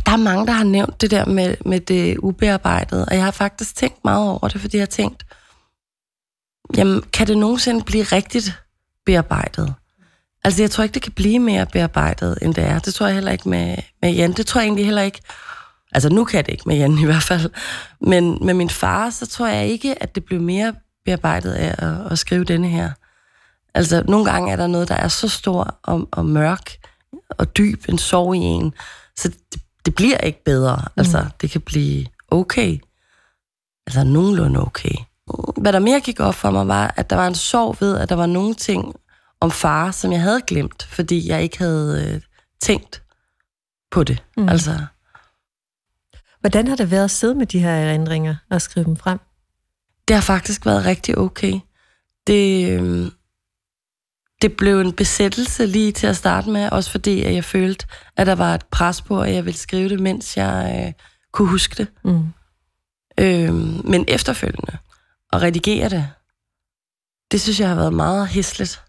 Der 0.06 0.12
er 0.12 0.18
mange, 0.18 0.46
der 0.46 0.52
har 0.52 0.64
nævnt 0.64 1.02
det 1.02 1.12
der 1.12 1.26
med, 1.26 1.56
med 1.66 1.80
det 1.80 2.18
ubearbejdede, 2.18 3.06
og 3.06 3.16
jeg 3.16 3.24
har 3.24 3.32
faktisk 3.32 3.76
tænkt 3.76 4.04
meget 4.04 4.30
over 4.30 4.48
det, 4.48 4.62
fordi 4.62 4.78
jeg 4.78 4.82
har 4.82 4.86
tænkt, 4.86 5.26
jamen, 6.78 7.02
kan 7.02 7.28
det 7.28 7.38
nogensinde 7.38 7.84
blive 7.84 8.04
rigtigt 8.04 8.64
bearbejdet? 9.06 9.74
Altså, 10.48 10.64
jeg 10.64 10.72
tror 10.72 10.84
ikke, 10.84 10.94
det 10.94 11.02
kan 11.02 11.12
blive 11.12 11.40
mere 11.40 11.66
bearbejdet, 11.66 12.38
end 12.42 12.56
det 12.56 12.64
er. 12.64 12.80
Det 12.80 12.94
tror 12.94 13.06
jeg 13.06 13.16
heller 13.16 13.32
ikke 13.32 13.50
med, 13.50 13.76
med 14.02 14.12
Jan. 14.14 14.34
Det 14.34 14.46
tror 14.48 14.62
jeg 14.62 14.66
egentlig 14.66 14.86
heller 14.86 15.02
ikke. 15.02 15.22
Altså, 15.92 16.10
nu 16.10 16.26
kan 16.26 16.46
det 16.46 16.52
ikke 16.52 16.64
med 16.66 16.78
Jan 16.78 16.98
i 16.98 17.06
hvert 17.06 17.24
fald. 17.24 17.50
Men 18.02 18.46
med 18.46 18.54
min 18.54 18.70
far, 18.70 19.10
så 19.10 19.26
tror 19.26 19.48
jeg 19.48 19.68
ikke, 19.68 20.04
at 20.04 20.16
det 20.16 20.26
blev 20.26 20.42
mere 20.42 20.74
bearbejdet 21.06 21.52
af 21.52 21.88
at, 21.88 22.12
at 22.12 22.20
skrive 22.20 22.44
denne 22.44 22.68
her. 22.68 22.92
Altså, 23.74 24.04
nogle 24.08 24.32
gange 24.32 24.52
er 24.52 24.56
der 24.56 24.68
noget, 24.68 24.88
der 24.88 24.96
er 24.96 25.08
så 25.08 25.30
stor 25.30 25.80
og, 25.84 26.08
og 26.12 26.26
mørk 26.26 26.72
og 27.30 27.58
dyb 27.58 27.90
en 27.90 27.98
sorg 27.98 28.36
i 28.36 28.40
en, 28.40 28.74
så 29.18 29.30
det, 29.54 29.62
det 29.86 29.96
bliver 29.96 30.18
ikke 30.18 30.44
bedre. 30.44 30.76
Mm. 30.76 30.94
Altså, 30.98 31.26
det 31.42 31.52
kan 31.52 31.62
blive 31.62 32.06
okay. 32.32 32.80
Altså, 33.88 34.04
nogenlunde 34.04 34.62
okay. 34.62 34.96
Hvad 35.58 35.74
der 35.74 35.80
mere 35.80 36.00
gik 36.00 36.20
op 36.20 36.36
for 36.36 36.52
mig, 36.52 36.68
var, 36.68 36.94
at 36.96 37.10
der 37.10 37.16
var 37.16 37.28
en 37.28 37.36
sorg 37.36 37.78
ved, 37.80 37.98
at 37.98 38.10
der 38.10 38.16
var 38.16 38.26
nogle 38.26 38.54
ting 38.54 38.96
om 39.42 39.52
far, 39.52 39.92
som 39.92 40.12
jeg 40.12 40.22
havde 40.22 40.42
glemt, 40.48 40.84
fordi 40.84 41.30
jeg 41.30 41.44
ikke 41.44 41.58
havde 41.58 42.14
øh, 42.14 42.22
tænkt 42.62 43.04
på 43.92 44.04
det. 44.04 44.24
Mm. 44.38 44.50
Altså. 44.50 44.86
Hvordan 46.40 46.68
har 46.68 46.76
det 46.76 46.92
været 46.92 47.04
at 47.04 47.12
sidde 47.12 47.36
med 47.36 47.46
de 47.46 47.60
her 47.60 47.72
erindringer 47.72 48.36
og 48.50 48.62
skrive 48.62 48.86
dem 48.86 48.96
frem? 48.96 49.20
Det 50.08 50.16
har 50.16 50.24
faktisk 50.24 50.66
været 50.66 50.86
rigtig 50.86 51.18
okay. 51.18 51.60
Det, 52.28 52.72
øhm, 52.72 53.12
det 54.42 54.58
blev 54.58 54.82
en 54.82 54.94
besættelse 54.94 55.66
lige 55.66 55.92
til 55.92 56.08
at 56.08 56.18
starte 56.18 56.50
med, 56.50 56.70
også 56.70 56.92
fordi 56.92 57.24
at 57.24 57.34
jeg 57.34 57.44
følte, 57.44 57.88
at 58.18 58.28
der 58.28 58.36
var 58.36 58.56
et 58.56 58.66
pres 58.66 59.02
på, 59.02 59.22
at 59.22 59.34
jeg 59.34 59.46
ville 59.46 59.58
skrive 59.58 59.90
det, 59.90 60.00
mens 60.00 60.38
jeg 60.38 60.84
øh, 60.88 60.94
kunne 61.32 61.50
huske 61.50 61.76
det. 61.76 61.88
Mm. 62.04 62.28
Øhm, 63.20 63.82
men 63.84 64.06
efterfølgende, 64.08 64.78
at 65.34 65.42
redigere 65.42 65.90
det, 65.90 66.10
det 67.32 67.42
synes 67.42 67.60
jeg 67.60 67.70
har 67.70 67.76
været 67.76 67.94
meget 67.94 68.28
hæsligt. 68.28 68.82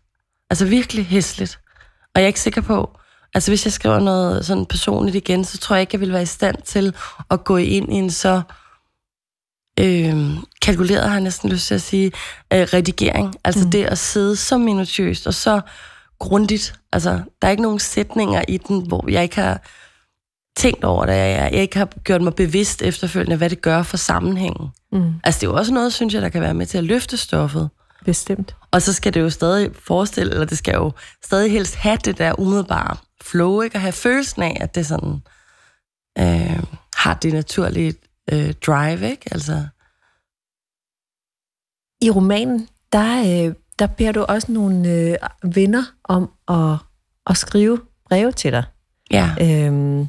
Altså 0.50 0.64
virkelig 0.64 1.06
hæsligt. 1.06 1.58
Og 2.14 2.20
jeg 2.20 2.22
er 2.22 2.26
ikke 2.26 2.40
sikker 2.40 2.60
på, 2.60 2.98
altså 3.34 3.50
hvis 3.50 3.64
jeg 3.64 3.72
skriver 3.72 3.98
noget 3.98 4.46
sådan 4.46 4.66
personligt 4.66 5.16
igen, 5.16 5.44
så 5.44 5.58
tror 5.58 5.76
jeg 5.76 5.80
ikke, 5.80 5.94
jeg 5.94 6.00
vil 6.00 6.12
være 6.12 6.22
i 6.22 6.26
stand 6.26 6.62
til 6.62 6.94
at 7.30 7.44
gå 7.44 7.56
ind 7.56 7.92
i 7.92 7.96
en 7.96 8.10
så 8.10 8.42
øh, 9.80 10.16
kalkuleret, 10.62 11.04
har 11.04 11.14
jeg 11.14 11.20
næsten 11.20 11.50
lyst 11.50 11.66
til 11.66 11.74
at 11.74 11.82
sige, 11.82 12.06
øh, 12.52 12.60
redigering. 12.60 13.34
Altså 13.44 13.64
mm. 13.64 13.70
det 13.70 13.84
at 13.84 13.98
sidde 13.98 14.36
så 14.36 14.58
minutiøst 14.58 15.26
og 15.26 15.34
så 15.34 15.60
grundigt. 16.18 16.74
Altså, 16.92 17.10
der 17.42 17.48
er 17.48 17.50
ikke 17.50 17.62
nogen 17.62 17.78
sætninger 17.78 18.42
i 18.48 18.56
den, 18.56 18.86
hvor 18.86 19.10
jeg 19.10 19.22
ikke 19.22 19.36
har 19.36 19.60
tænkt 20.56 20.84
over 20.84 21.06
det. 21.06 21.12
Jeg, 21.12 21.50
jeg 21.52 21.62
ikke 21.62 21.78
har 21.78 21.86
gjort 22.04 22.22
mig 22.22 22.34
bevidst 22.34 22.82
efterfølgende, 22.82 23.36
hvad 23.36 23.50
det 23.50 23.62
gør 23.62 23.82
for 23.82 23.96
sammenhængen. 23.96 24.68
Mm. 24.92 25.12
Altså, 25.24 25.40
det 25.40 25.46
er 25.46 25.50
jo 25.50 25.56
også 25.56 25.74
noget, 25.74 25.92
synes 25.92 26.14
jeg, 26.14 26.22
der 26.22 26.28
kan 26.28 26.40
være 26.40 26.54
med 26.54 26.66
til 26.66 26.78
at 26.78 26.84
løfte 26.84 27.16
stoffet. 27.16 27.70
Bestemt. 28.04 28.56
Og 28.70 28.82
så 28.82 28.92
skal 28.92 29.14
det 29.14 29.20
jo 29.20 29.30
stadig 29.30 29.76
forestille, 29.76 30.32
eller 30.32 30.44
det 30.44 30.58
skal 30.58 30.74
jo 30.74 30.92
stadig 31.24 31.52
helst 31.52 31.74
have 31.74 31.98
det 32.04 32.18
der 32.18 32.40
umiddelbare 32.40 32.96
flow, 33.22 33.60
ikke? 33.60 33.76
Og 33.76 33.80
have 33.80 33.92
følelsen 33.92 34.42
af, 34.42 34.56
at 34.60 34.74
det 34.74 34.86
sådan 34.86 35.22
øh, 36.18 36.62
har 36.96 37.14
det 37.14 37.32
naturlige 37.32 37.94
øh, 38.32 38.54
drive, 38.66 39.10
ikke? 39.10 39.28
Altså. 39.32 39.66
I 42.02 42.10
romanen, 42.10 42.68
der, 42.92 43.20
øh, 43.20 43.54
der 43.78 43.86
beder 43.86 44.12
du 44.12 44.22
også 44.22 44.52
nogle 44.52 44.88
øh, 44.88 45.16
venner 45.54 45.82
om 46.04 46.30
at, 46.48 46.78
at 47.26 47.36
skrive 47.36 47.80
breve 48.08 48.32
til 48.32 48.52
dig. 48.52 48.64
Ja. 49.10 49.34
Øhm, 49.40 50.08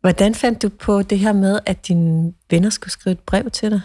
hvordan 0.00 0.34
fandt 0.34 0.62
du 0.62 0.68
på 0.68 1.02
det 1.02 1.18
her 1.18 1.32
med, 1.32 1.60
at 1.66 1.88
dine 1.88 2.32
venner 2.50 2.70
skulle 2.70 2.92
skrive 2.92 3.12
et 3.12 3.20
brev 3.20 3.50
til 3.50 3.70
dig? 3.70 3.80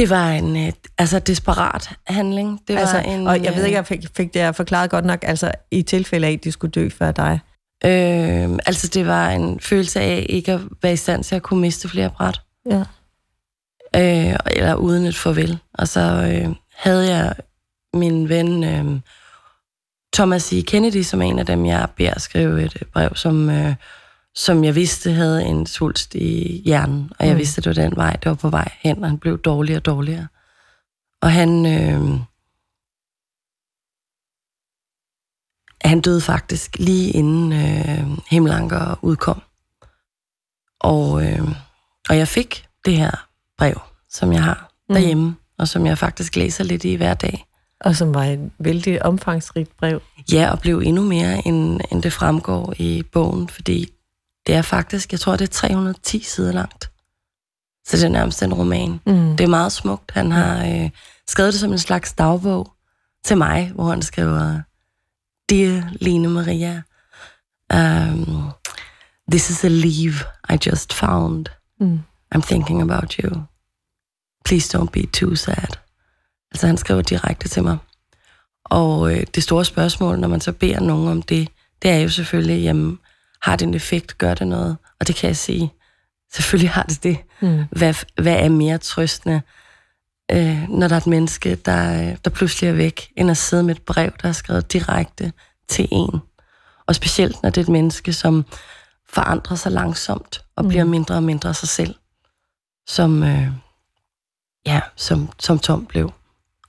Det 0.00 0.10
var 0.10 0.30
en 0.30 0.66
øh, 0.66 0.72
altså 0.98 1.18
desperat 1.18 1.90
handling. 2.06 2.60
Det 2.68 2.74
var 2.74 2.80
altså, 2.80 2.98
en, 2.98 3.26
og 3.26 3.44
jeg 3.44 3.56
ved 3.56 3.64
ikke, 3.64 3.74
øh, 3.74 3.76
jeg 3.76 3.86
fik, 3.86 4.00
fik 4.16 4.34
det 4.34 4.56
forklaret 4.56 4.90
godt 4.90 5.04
nok, 5.04 5.18
altså 5.22 5.52
i 5.70 5.82
tilfælde 5.82 6.26
af, 6.26 6.32
at 6.32 6.44
de 6.44 6.52
skulle 6.52 6.70
dø 6.70 6.88
før 6.88 7.12
dig. 7.12 7.40
Øh, 7.84 8.58
altså 8.66 8.88
det 8.88 9.06
var 9.06 9.30
en 9.30 9.60
følelse 9.60 10.00
af 10.00 10.26
ikke 10.28 10.52
at 10.52 10.60
være 10.82 10.92
i 10.92 10.96
stand 10.96 11.24
til 11.24 11.34
at 11.34 11.42
kunne 11.42 11.60
miste 11.60 11.88
flere 11.88 12.10
bræt. 12.10 12.40
Ja. 12.70 12.80
Øh, 13.96 14.36
eller 14.46 14.74
uden 14.74 15.06
et 15.06 15.16
farvel. 15.16 15.58
Og 15.74 15.88
så 15.88 16.00
øh, 16.00 16.54
havde 16.74 17.16
jeg 17.16 17.34
min 17.94 18.28
ven 18.28 18.64
øh, 18.64 19.00
Thomas 20.14 20.52
E. 20.52 20.60
Kennedy, 20.60 21.02
som 21.02 21.22
er 21.22 21.26
en 21.26 21.38
af 21.38 21.46
dem, 21.46 21.66
jeg 21.66 21.88
beder 21.96 22.18
skrive 22.18 22.64
et 22.64 22.82
brev, 22.92 23.16
som, 23.16 23.50
øh, 23.50 23.74
som 24.34 24.64
jeg 24.64 24.74
vidste 24.74 25.12
havde 25.12 25.44
en 25.44 25.66
svulst 25.66 26.14
i 26.14 26.62
hjernen. 26.64 27.10
Og 27.18 27.26
jeg 27.26 27.34
Mm. 27.34 27.38
vidste, 27.38 27.58
at 27.58 27.64
det 27.64 27.76
var 27.76 27.82
den 27.82 27.96
vej, 27.96 28.12
det 28.16 28.26
var 28.28 28.34
på 28.34 28.50
vej 28.50 28.68
hen, 28.80 29.02
og 29.04 29.10
han 29.10 29.18
blev 29.18 29.38
dårligere 29.38 29.78
og 29.80 29.84
dårligere. 29.86 30.28
Og 31.22 31.32
han... 31.32 31.66
Øh, 31.66 32.20
han 35.84 36.00
døde 36.00 36.20
faktisk 36.20 36.78
lige 36.78 37.10
inden 37.10 37.52
øh, 37.52 38.18
Himmelanker 38.30 38.98
udkom. 39.02 39.42
Og, 40.80 41.26
øh, 41.26 41.48
og 42.08 42.16
jeg 42.16 42.28
fik 42.28 42.66
det 42.84 42.96
her 42.96 43.26
brev, 43.58 43.80
som 44.08 44.32
jeg 44.32 44.42
har 44.44 44.66
Mm. 44.88 44.94
derhjemme, 44.94 45.36
og 45.58 45.68
som 45.68 45.86
jeg 45.86 45.98
faktisk 45.98 46.36
læser 46.36 46.64
lidt 46.64 46.84
i 46.84 46.94
hver 46.94 47.14
dag. 47.14 47.46
Og 47.80 47.96
som 47.96 48.14
var 48.14 48.24
et 48.24 48.50
vældig 48.58 49.02
omfangsrigt 49.04 49.76
brev. 49.76 50.02
Ja, 50.32 50.50
og 50.50 50.60
blev 50.60 50.78
endnu 50.84 51.02
mere, 51.02 51.46
end, 51.46 51.80
end 51.92 52.02
det 52.02 52.12
fremgår 52.12 52.74
i 52.78 53.02
bogen, 53.12 53.48
fordi 53.48 53.92
det 54.50 54.58
er 54.58 54.62
faktisk, 54.62 55.12
jeg 55.12 55.20
tror, 55.20 55.36
det 55.36 55.48
er 55.48 55.52
310 55.52 56.22
sider 56.22 56.52
langt. 56.52 56.90
Så 57.86 57.96
det 57.96 58.04
er 58.04 58.08
nærmest 58.08 58.42
en 58.42 58.54
roman. 58.54 59.00
Mm. 59.06 59.36
Det 59.36 59.44
er 59.44 59.48
meget 59.48 59.72
smukt. 59.72 60.10
Han 60.10 60.30
har 60.30 60.66
øh, 60.66 60.90
skrevet 61.28 61.52
det 61.52 61.60
som 61.60 61.72
en 61.72 61.78
slags 61.78 62.12
dagbog 62.12 62.72
til 63.24 63.36
mig, 63.36 63.72
hvor 63.74 63.90
han 63.90 64.02
skriver, 64.02 64.60
Dear 65.50 65.92
Lene 66.00 66.28
Maria, 66.28 66.82
um, 67.74 68.50
this 69.30 69.50
is 69.50 69.64
a 69.64 69.68
leaf 69.68 70.24
I 70.52 70.58
just 70.68 70.92
found. 70.92 71.46
Mm. 71.80 72.00
I'm 72.34 72.42
thinking 72.42 72.82
about 72.82 73.12
you. 73.12 73.30
Please 74.44 74.78
don't 74.78 74.90
be 74.90 75.06
too 75.06 75.34
sad. 75.34 75.76
Altså 76.52 76.66
han 76.66 76.76
skriver 76.76 77.02
direkte 77.02 77.48
til 77.48 77.62
mig. 77.62 77.78
Og 78.64 79.12
øh, 79.12 79.26
det 79.34 79.42
store 79.42 79.64
spørgsmål, 79.64 80.18
når 80.18 80.28
man 80.28 80.40
så 80.40 80.52
beder 80.52 80.80
nogen 80.80 81.08
om 81.08 81.22
det, 81.22 81.48
det 81.82 81.90
er 81.90 81.98
jo 81.98 82.08
selvfølgelig, 82.08 82.62
jamen, 82.62 82.98
har 83.42 83.56
det 83.56 83.66
en 83.66 83.74
effekt, 83.74 84.18
gør 84.18 84.34
det 84.34 84.46
noget? 84.46 84.76
Og 85.00 85.06
det 85.06 85.16
kan 85.16 85.28
jeg 85.28 85.36
sige, 85.36 85.72
selvfølgelig 86.32 86.70
har 86.70 86.82
det 86.82 87.02
det. 87.02 87.18
Mm. 87.40 87.64
Hvad, 87.70 87.94
hvad 88.22 88.36
er 88.36 88.48
mere 88.48 88.78
trøstende, 88.78 89.42
øh, 90.32 90.68
når 90.68 90.88
der 90.88 90.94
er 90.94 91.00
et 91.00 91.06
menneske, 91.06 91.54
der, 91.54 92.14
der 92.16 92.30
pludselig 92.30 92.68
er 92.68 92.72
væk, 92.74 93.12
end 93.16 93.30
at 93.30 93.36
sidde 93.36 93.62
med 93.62 93.74
et 93.76 93.82
brev, 93.82 94.10
der 94.22 94.28
er 94.28 94.32
skrevet 94.32 94.72
direkte 94.72 95.32
til 95.68 95.88
en. 95.92 96.20
Og 96.86 96.94
specielt, 96.94 97.42
når 97.42 97.50
det 97.50 97.60
er 97.60 97.64
et 97.64 97.68
menneske, 97.68 98.12
som 98.12 98.44
forandrer 99.08 99.56
sig 99.56 99.72
langsomt 99.72 100.44
og 100.56 100.64
bliver 100.68 100.84
Mm. 100.84 100.90
mindre 100.90 101.14
og 101.14 101.22
mindre 101.22 101.54
sig 101.54 101.68
selv, 101.68 101.94
som, 102.86 103.22
øh, 103.22 103.48
ja, 104.66 104.80
som, 104.96 105.30
som 105.38 105.58
Tom 105.58 105.86
blev. 105.86 106.12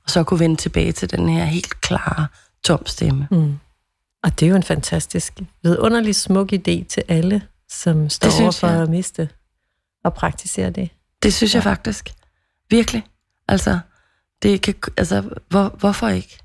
Og 0.04 0.10
så 0.10 0.24
kunne 0.24 0.40
vende 0.40 0.56
tilbage 0.56 0.92
til 0.92 1.12
den 1.12 1.30
her 1.30 1.44
helt 1.46 1.82
klare 1.82 2.28
Tom 2.64 2.86
stemme. 2.86 3.28
Mm. 3.32 3.60
Og 4.24 4.40
det 4.40 4.46
er 4.46 4.50
jo 4.50 4.56
en 4.56 4.64
fantastisk, 4.64 5.40
vidunderlig 5.64 6.16
smuk 6.16 6.54
idé 6.54 6.86
til 6.88 7.04
alle, 7.08 7.42
som 7.70 8.10
står 8.10 8.30
Det 8.30 8.42
over 8.42 8.52
for 8.52 8.68
jeg. 8.68 8.82
at 8.82 8.90
miste 8.90 9.30
og 10.04 10.14
praktisere 10.14 10.70
det. 10.70 10.90
Det 11.24 11.34
synes 11.34 11.56
jeg 11.56 11.64
faktisk. 11.64 12.14
Virkelig. 12.70 13.04
Altså, 13.48 13.80
det 14.42 14.62
kan, 14.62 14.76
altså 14.98 15.24
hvor, 15.50 15.76
hvorfor 15.80 16.08
ikke? 16.08 16.38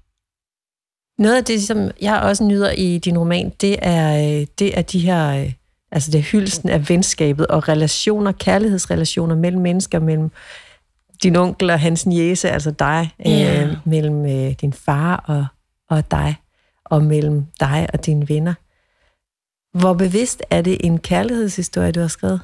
Noget 1.19 1.37
af 1.37 1.45
det, 1.45 1.63
som 1.63 1.91
jeg 2.01 2.21
også 2.21 2.45
nyder 2.45 2.71
i 2.71 2.99
din 2.99 3.19
roman, 3.19 3.51
det 3.61 3.77
er, 3.83 4.17
øh, 4.41 4.47
det 4.59 4.79
er 4.79 4.83
de 4.83 4.99
her, 4.99 5.29
øh, 5.43 5.53
altså 5.93 6.11
det 6.11 6.19
er 6.19 6.23
hyldelsen 6.23 6.69
af 6.69 6.89
venskabet 6.89 7.47
og 7.47 7.69
relationer, 7.69 8.33
kærlighedsrelationer 8.33 9.35
mellem 9.35 9.63
mennesker, 9.63 10.01
mellem 10.01 10.31
din 11.23 11.37
onkel 11.37 11.71
og 11.71 11.81
hans 11.81 12.07
niece, 12.07 12.51
altså 12.51 12.71
dig, 12.71 13.15
Ja. 13.25 13.65
øh, 13.65 13.77
mellem 13.85 14.27
øh, 14.27 14.53
din 14.61 14.73
far 14.73 15.17
og, 15.17 15.47
og 15.97 16.11
dig, 16.11 16.37
og 16.91 17.03
mellem 17.03 17.47
dig 17.61 17.87
og 17.93 18.07
dine 18.07 18.29
venner. 18.29 18.55
Hvor 19.79 19.95
bevidst 19.95 20.43
er 20.51 20.63
det 20.63 20.77
en 20.81 20.99
kærlighedshistorie, 20.99 21.93
du 21.93 22.01
har 22.01 22.09
skrevet? 22.09 22.41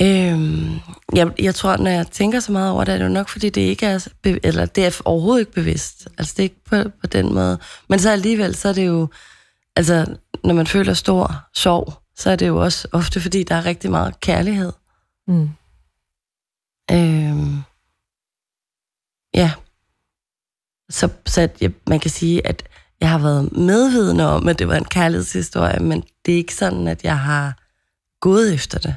Øhm, 0.00 0.80
jeg, 1.14 1.32
jeg 1.38 1.54
tror, 1.54 1.76
når 1.76 1.90
jeg 1.90 2.06
tænker 2.06 2.40
så 2.40 2.52
meget 2.52 2.72
over 2.72 2.84
det, 2.84 2.94
er 2.94 2.98
det 2.98 3.04
jo 3.04 3.10
nok, 3.10 3.28
fordi 3.28 3.50
det 3.50 3.60
ikke 3.60 3.86
er, 3.86 4.08
eller 4.24 4.66
det 4.66 4.86
er 4.86 5.02
overhovedet 5.04 5.40
ikke 5.40 5.52
bevidst. 5.52 6.08
Altså, 6.18 6.34
det 6.36 6.38
er 6.38 6.42
ikke 6.42 6.64
på, 6.64 6.76
på 7.00 7.06
den 7.06 7.34
måde. 7.34 7.58
Men 7.88 7.98
så 7.98 8.10
alligevel, 8.10 8.54
så 8.54 8.68
er 8.68 8.72
det 8.72 8.86
jo, 8.86 9.08
altså, 9.76 10.16
når 10.44 10.54
man 10.54 10.66
føler 10.66 10.94
stor 10.94 11.30
sorg, 11.54 11.92
så 12.16 12.30
er 12.30 12.36
det 12.36 12.48
jo 12.48 12.62
også 12.62 12.88
ofte, 12.92 13.20
fordi 13.20 13.42
der 13.42 13.54
er 13.54 13.64
rigtig 13.64 13.90
meget 13.90 14.20
kærlighed. 14.20 14.72
Mm. 15.26 15.48
Øhm, 16.90 17.62
ja. 19.34 19.52
Så, 20.94 21.08
så 21.26 21.40
at 21.40 21.62
jeg, 21.62 21.72
man 21.88 22.00
kan 22.00 22.10
sige, 22.10 22.46
at 22.46 22.62
jeg 23.00 23.10
har 23.10 23.18
været 23.18 23.52
medvidende 23.52 24.26
om, 24.26 24.48
at 24.48 24.58
det 24.58 24.68
var 24.68 24.76
en 24.76 24.84
kærlighedshistorie, 24.84 25.80
men 25.80 26.04
det 26.26 26.32
er 26.34 26.38
ikke 26.38 26.54
sådan, 26.54 26.88
at 26.88 27.04
jeg 27.04 27.18
har 27.18 27.58
gået 28.20 28.54
efter 28.54 28.78
det. 28.78 28.94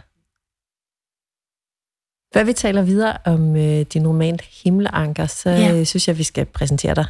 Før 2.33 2.43
vi 2.43 2.53
taler 2.53 2.81
videre 2.81 3.17
om 3.25 3.55
øh, 3.55 3.81
din 3.81 4.07
roman 4.07 4.39
Himmelanker, 4.63 5.25
så 5.25 5.49
Ja. 5.49 5.79
øh, 5.79 5.85
synes 5.85 6.07
jeg, 6.07 6.17
vi 6.17 6.23
skal 6.23 6.45
præsentere 6.45 6.95
dig 6.95 7.05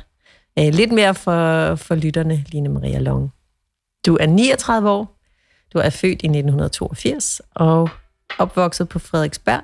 øh, 0.60 0.74
lidt 0.74 0.92
mere 0.92 1.16
for, 1.16 1.76
for 1.76 1.96
lytterne, 1.96 2.46
Line 2.48 2.70
Maria 2.70 3.00
Long. 3.00 3.34
Du 4.06 4.18
er 4.20 4.26
39 4.26 4.90
år, 4.90 5.18
du 5.74 5.80
er 5.80 5.90
født 5.90 6.22
i 6.22 6.28
1982 6.28 7.42
og 7.56 7.90
opvokset 8.38 8.90
på 8.90 9.00
Frederiksberg, 9.00 9.64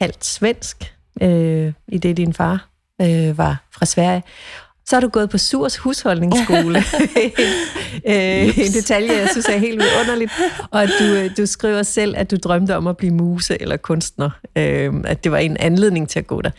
halvt 0.00 0.24
svensk, 0.24 0.94
øh, 1.20 1.72
i 1.88 1.98
det 1.98 2.16
din 2.16 2.32
far 2.32 2.73
øh, 3.00 3.38
var 3.38 3.64
fra 3.72 3.86
Sverige. 3.86 4.22
Så 4.86 4.96
har 4.96 5.00
du 5.00 5.08
gået 5.08 5.30
på 5.30 5.38
Surs 5.38 5.76
husholdningsskole. 5.76 6.78
øh, 8.12 8.58
en 8.58 8.72
detalje, 8.72 9.12
jeg 9.12 9.28
synes 9.30 9.46
er 9.46 9.56
helt 9.56 9.82
vidunderligt. 9.82 10.32
Og 10.70 10.82
at 10.82 10.90
du, 11.00 11.04
øh, 11.04 11.30
du 11.36 11.46
skriver 11.46 11.82
selv, 11.82 12.14
at 12.16 12.30
du 12.30 12.36
drømte 12.36 12.76
om 12.76 12.86
at 12.86 12.96
blive 12.96 13.14
muse 13.14 13.62
eller 13.62 13.76
kunstner. 13.76 14.30
Øh, 14.56 14.94
at 15.04 15.24
det 15.24 15.32
var 15.32 15.38
en 15.38 15.56
anledning 15.56 16.08
til 16.08 16.18
at 16.18 16.26
gå 16.26 16.42
der. 16.42 16.50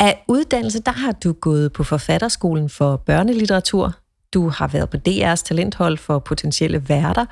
Af 0.00 0.24
uddannelse, 0.28 0.80
der 0.80 0.92
har 0.92 1.12
du 1.12 1.32
gået 1.32 1.72
på 1.72 1.84
forfatterskolen 1.84 2.68
for 2.68 2.96
børnelitteratur. 2.96 3.92
Du 4.34 4.48
har 4.48 4.68
været 4.68 4.90
på 4.90 4.96
DR's 5.08 5.42
talenthold 5.44 5.98
for 5.98 6.18
potentielle 6.18 6.88
værter. 6.88 7.26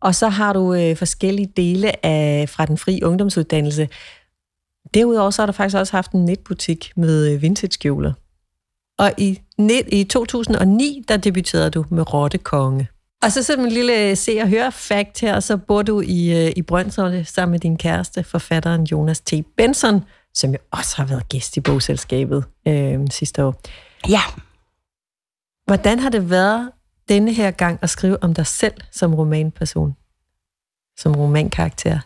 Og 0.00 0.14
så 0.14 0.28
har 0.28 0.52
du 0.52 0.74
øh, 0.74 0.96
forskellige 0.96 1.52
dele 1.56 2.06
af 2.06 2.48
fra 2.48 2.66
den 2.66 2.78
fri 2.78 3.02
ungdomsuddannelse. 3.02 3.88
Derudover 4.94 5.30
så 5.30 5.42
har 5.42 5.46
du 5.46 5.52
faktisk 5.52 5.76
også 5.76 5.92
haft 5.92 6.12
en 6.12 6.24
netbutik 6.24 6.92
med 6.96 7.32
øh, 7.32 7.42
vintage-kjoler. 7.42 8.12
Og 8.98 9.12
i, 9.18 9.40
net, 9.58 9.88
i 9.92 10.04
2009, 10.04 11.04
der 11.08 11.16
debuterede 11.16 11.70
du 11.70 11.84
med 11.90 12.14
Rotte 12.14 12.38
Konge. 12.38 12.88
Og 13.22 13.32
så 13.32 13.42
sådan 13.42 13.64
en 13.64 13.72
lille 13.72 14.16
se 14.16 14.38
og 14.42 14.48
høre 14.48 14.72
fact 14.72 15.20
her, 15.20 15.34
og 15.34 15.42
så 15.42 15.56
bor 15.56 15.82
du 15.82 16.00
i, 16.00 16.46
øh, 16.46 16.52
i 16.56 16.62
Brøndshøj 16.62 17.22
sammen 17.22 17.50
med 17.50 17.60
din 17.60 17.76
kæreste, 17.76 18.24
forfatteren 18.24 18.84
Jonas 18.84 19.20
T. 19.20 19.32
Benson, 19.56 20.04
som 20.34 20.50
jo 20.50 20.58
også 20.70 20.96
har 20.96 21.04
været 21.04 21.28
gæst 21.28 21.56
i 21.56 21.60
bogselskabet 21.60 22.44
øh, 22.68 23.00
sidste 23.10 23.44
år. 23.44 23.60
Ja. 24.08 24.20
Hvordan 25.66 25.98
har 25.98 26.10
det 26.10 26.30
været 26.30 26.70
denne 27.08 27.32
her 27.32 27.50
gang 27.50 27.78
at 27.82 27.90
skrive 27.90 28.22
om 28.22 28.34
dig 28.34 28.46
selv 28.46 28.74
som 28.92 29.14
romanperson? 29.14 29.96
Som 30.98 31.16
romankarakter? 31.16 32.00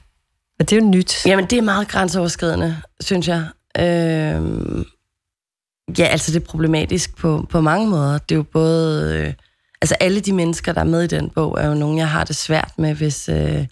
Og 0.63 0.71
det 0.71 0.77
er 0.77 0.81
jo 0.81 0.89
nyt. 0.89 1.27
Jamen, 1.27 1.47
det 1.47 1.59
er 1.59 1.63
meget 1.63 1.89
grænseoverskridende, 1.89 2.83
synes 3.01 3.29
jeg. 3.29 3.49
Øh, 3.79 4.85
ja, 5.99 6.05
altså 6.05 6.33
det 6.33 6.43
er 6.43 6.47
problematisk 6.47 7.17
på, 7.17 7.47
på 7.51 7.61
mange 7.61 7.91
måder. 7.91 8.19
Det 8.19 8.35
er 8.35 8.37
jo 8.37 8.43
både... 8.43 9.15
Øh, 9.19 9.35
altså 9.83 9.95
alle 10.01 10.21
de 10.21 10.33
mennesker, 10.33 10.73
der 10.73 10.81
er 10.81 10.85
med 10.85 11.03
i 11.03 11.07
den 11.07 11.31
bog, 11.31 11.59
er 11.61 11.69
jo 11.69 11.75
nogen, 11.75 11.99
jeg 11.99 12.11
har 12.11 12.25
det 12.25 12.37
svært 12.37 12.73
med, 12.79 12.95
hvis... 12.95 13.29
Øh, 13.29 13.67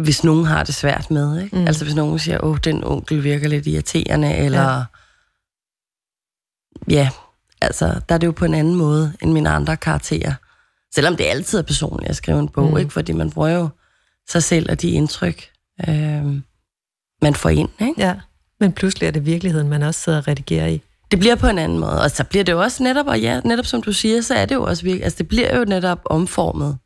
hvis 0.00 0.24
nogen 0.24 0.44
har 0.44 0.64
det 0.64 0.74
svært 0.74 1.10
med. 1.10 1.42
Ikke? 1.42 1.56
Mm. 1.56 1.66
Altså 1.66 1.84
hvis 1.84 1.94
nogen 1.94 2.18
siger, 2.18 2.44
åh, 2.44 2.58
den 2.64 2.84
onkel 2.84 3.24
virker 3.24 3.48
lidt 3.48 3.66
irriterende, 3.66 4.34
eller... 4.34 4.84
Ja. 6.90 6.94
ja, 6.94 7.10
altså 7.60 8.00
der 8.08 8.14
er 8.14 8.18
det 8.18 8.26
jo 8.26 8.32
på 8.32 8.44
en 8.44 8.54
anden 8.54 8.74
måde 8.74 9.12
end 9.22 9.32
mine 9.32 9.50
andre 9.50 9.76
karakterer. 9.76 10.34
Selvom 10.94 11.16
det 11.16 11.24
altid 11.24 11.58
er 11.58 11.62
personligt 11.62 12.10
at 12.10 12.16
skrive 12.16 12.38
en 12.38 12.48
bog, 12.48 12.70
mm. 12.70 12.78
ikke? 12.78 12.92
fordi 12.92 13.12
man 13.12 13.30
bruger 13.30 13.48
jo 13.48 13.68
sig 14.28 14.42
selv 14.42 14.70
og 14.70 14.82
de 14.82 14.90
indtryk, 14.90 15.53
øh, 15.88 16.40
man 17.22 17.34
får 17.34 17.48
ind. 17.48 17.68
Ikke? 17.80 17.94
Ja, 17.98 18.14
men 18.60 18.72
pludselig 18.72 19.06
er 19.06 19.10
det 19.10 19.26
virkeligheden, 19.26 19.68
man 19.68 19.82
også 19.82 20.00
sidder 20.00 20.18
og 20.18 20.28
redigerer 20.28 20.66
i. 20.66 20.82
Det 21.10 21.18
bliver 21.18 21.34
på 21.34 21.46
en 21.46 21.58
anden 21.58 21.78
måde, 21.78 22.02
og 22.02 22.10
så 22.10 22.24
bliver 22.24 22.44
det 22.44 22.52
jo 22.52 22.60
også 22.60 22.82
netop, 22.82 23.06
og 23.06 23.20
ja, 23.20 23.40
netop 23.44 23.66
som 23.66 23.82
du 23.82 23.92
siger, 23.92 24.20
så 24.20 24.34
er 24.34 24.46
det 24.46 24.54
jo 24.54 24.62
også 24.62 24.82
virkelig, 24.82 25.04
altså 25.04 25.18
det 25.18 25.28
bliver 25.28 25.58
jo 25.58 25.64
netop 25.64 26.00
omformet. 26.04 26.78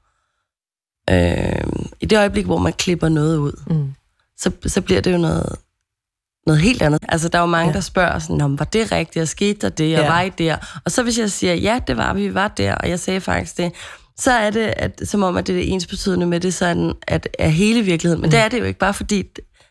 Øh, 1.11 1.63
I 2.01 2.07
det 2.07 2.19
øjeblik, 2.19 2.45
hvor 2.45 2.59
man 2.59 2.73
klipper 2.73 3.09
noget 3.09 3.37
ud, 3.37 3.53
mm. 3.67 3.95
så, 4.37 4.51
så 4.67 4.81
bliver 4.81 5.01
det 5.01 5.13
jo 5.13 5.19
noget, 5.19 5.57
noget 6.47 6.61
helt 6.61 6.83
andet. 6.83 7.01
Altså, 7.09 7.29
der 7.29 7.39
er 7.39 7.43
jo 7.43 7.47
mange, 7.47 7.69
ja. 7.69 7.75
der 7.75 7.81
spørger 7.81 8.19
sådan, 8.19 8.59
var 8.59 8.65
det 8.65 8.93
rigtigt, 8.93 9.23
og 9.23 9.29
skete 9.29 9.61
der 9.61 9.69
det, 9.69 9.97
og 9.99 10.03
ja. 10.03 10.09
var 10.09 10.23
I 10.23 10.29
der? 10.29 10.81
Og 10.85 10.91
så 10.91 11.03
hvis 11.03 11.19
jeg 11.19 11.31
siger, 11.31 11.55
ja, 11.55 11.81
det 11.87 11.97
var 11.97 12.15
vi, 12.15 12.29
vi 12.29 12.35
var 12.35 12.49
der, 12.49 12.75
og 12.75 12.89
jeg 12.89 13.01
sagde 13.01 13.21
faktisk 13.21 13.57
det, 13.57 13.73
så 14.19 14.31
er 14.31 14.51
det 14.51 14.75
at, 14.77 15.03
som 15.05 15.23
om, 15.23 15.37
at 15.37 15.47
det 15.47 15.53
er 15.53 15.61
det 15.61 15.73
ens 15.73 15.87
betydende 15.87 16.27
med 16.27 16.41
det, 16.41 16.55
sådan, 16.55 16.93
at 17.07 17.29
er 17.39 17.49
hele 17.49 17.83
virkeligheden. 17.83 18.21
Men 18.21 18.29
mm. 18.29 18.31
det 18.31 18.41
er 18.41 18.49
det 18.49 18.61
jo 18.61 18.65
ikke, 18.65 18.79
bare 18.79 18.95
fordi 18.95 19.25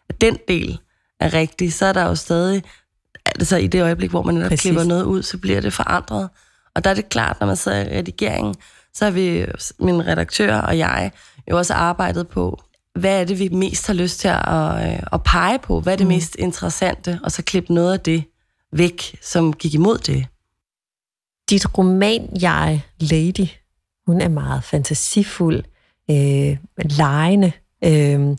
at 0.10 0.22
den 0.22 0.38
del 0.48 0.80
er 1.20 1.34
rigtig, 1.34 1.74
så 1.74 1.86
er 1.86 1.94
der 1.94 2.04
jo 2.04 2.16
stadig, 2.16 2.63
altså 3.25 3.58
i 3.58 3.68
det 3.68 3.82
øjeblik, 3.82 4.10
hvor 4.10 4.24
man 4.24 4.36
netop 4.36 4.58
klipper 4.58 4.84
noget 4.84 5.04
ud, 5.04 5.24
så 5.24 5.38
bliver 5.38 5.62
det 5.62 5.74
forandret. 5.74 6.30
Og 6.75 6.84
der 6.84 6.89
er 6.89 6.94
det 6.94 7.10
klart, 7.10 7.39
når 7.39 7.48
man 7.48 7.56
sidder 7.56 7.86
i 7.86 7.98
redigeringen, 7.98 8.56
så 8.94 9.06
har 9.06 9.12
vi, 9.12 9.46
min 9.80 10.08
redaktør 10.08 10.58
og 10.58 10.77
jeg, 10.77 11.12
jo 11.51 11.58
også 11.58 11.74
arbejdet 11.74 12.27
på, 12.27 12.62
hvad 12.96 13.22
er 13.22 13.25
det, 13.25 13.39
vi 13.39 13.50
mest 13.50 13.88
har 13.88 13.94
lyst 13.94 14.20
til 14.20 14.27
at, 14.27 14.94
øh, 14.94 15.04
at 15.12 15.24
pege 15.24 15.60
på? 15.60 15.80
Hvad 15.80 15.94
er 15.94 15.98
det 15.98 16.06
mm. 16.06 16.13
mest 16.13 16.36
interessante? 16.39 17.20
Og 17.24 17.32
så 17.32 17.44
klippe 17.44 17.74
noget 17.74 17.94
af 17.94 18.00
det 18.00 18.24
væk, 18.74 19.18
som 19.22 19.54
gik 19.54 19.74
imod 19.74 19.98
det. 19.98 20.25
Dit 21.50 21.77
roman, 21.77 22.30
Jeg 22.42 22.82
Lady, 23.00 23.48
hun 24.07 24.21
er 24.21 24.29
meget 24.29 24.63
fantasifuld, 24.63 25.63
øh, 26.11 26.57
lejende. 26.97 27.51
Øh, 27.83 28.37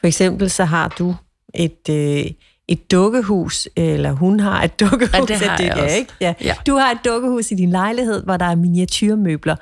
for 0.00 0.06
eksempel 0.06 0.50
så 0.50 0.64
har 0.64 0.88
du 0.98 1.14
et, 1.54 1.88
øh, 1.90 2.24
et 2.68 2.90
dukkehus, 2.90 3.68
eller 3.76 4.12
hun 4.12 4.40
har 4.40 4.62
et 4.62 4.80
dukkehus. 4.80 5.14
Ja, 5.14 5.20
det 5.20 5.36
har 5.36 5.56
det, 5.56 5.64
jeg 5.64 5.74
også. 5.74 5.96
Ikke? 5.96 6.12
Ja. 6.20 6.34
ja. 6.40 6.54
Du 6.66 6.76
har 6.76 6.90
et 6.90 6.98
dukkehus 7.04 7.50
i 7.50 7.54
din 7.54 7.70
lejlighed, 7.70 8.22
hvor 8.22 8.36
der 8.36 8.44
er 8.44 8.54
miniatyrmøbler. 8.54 9.56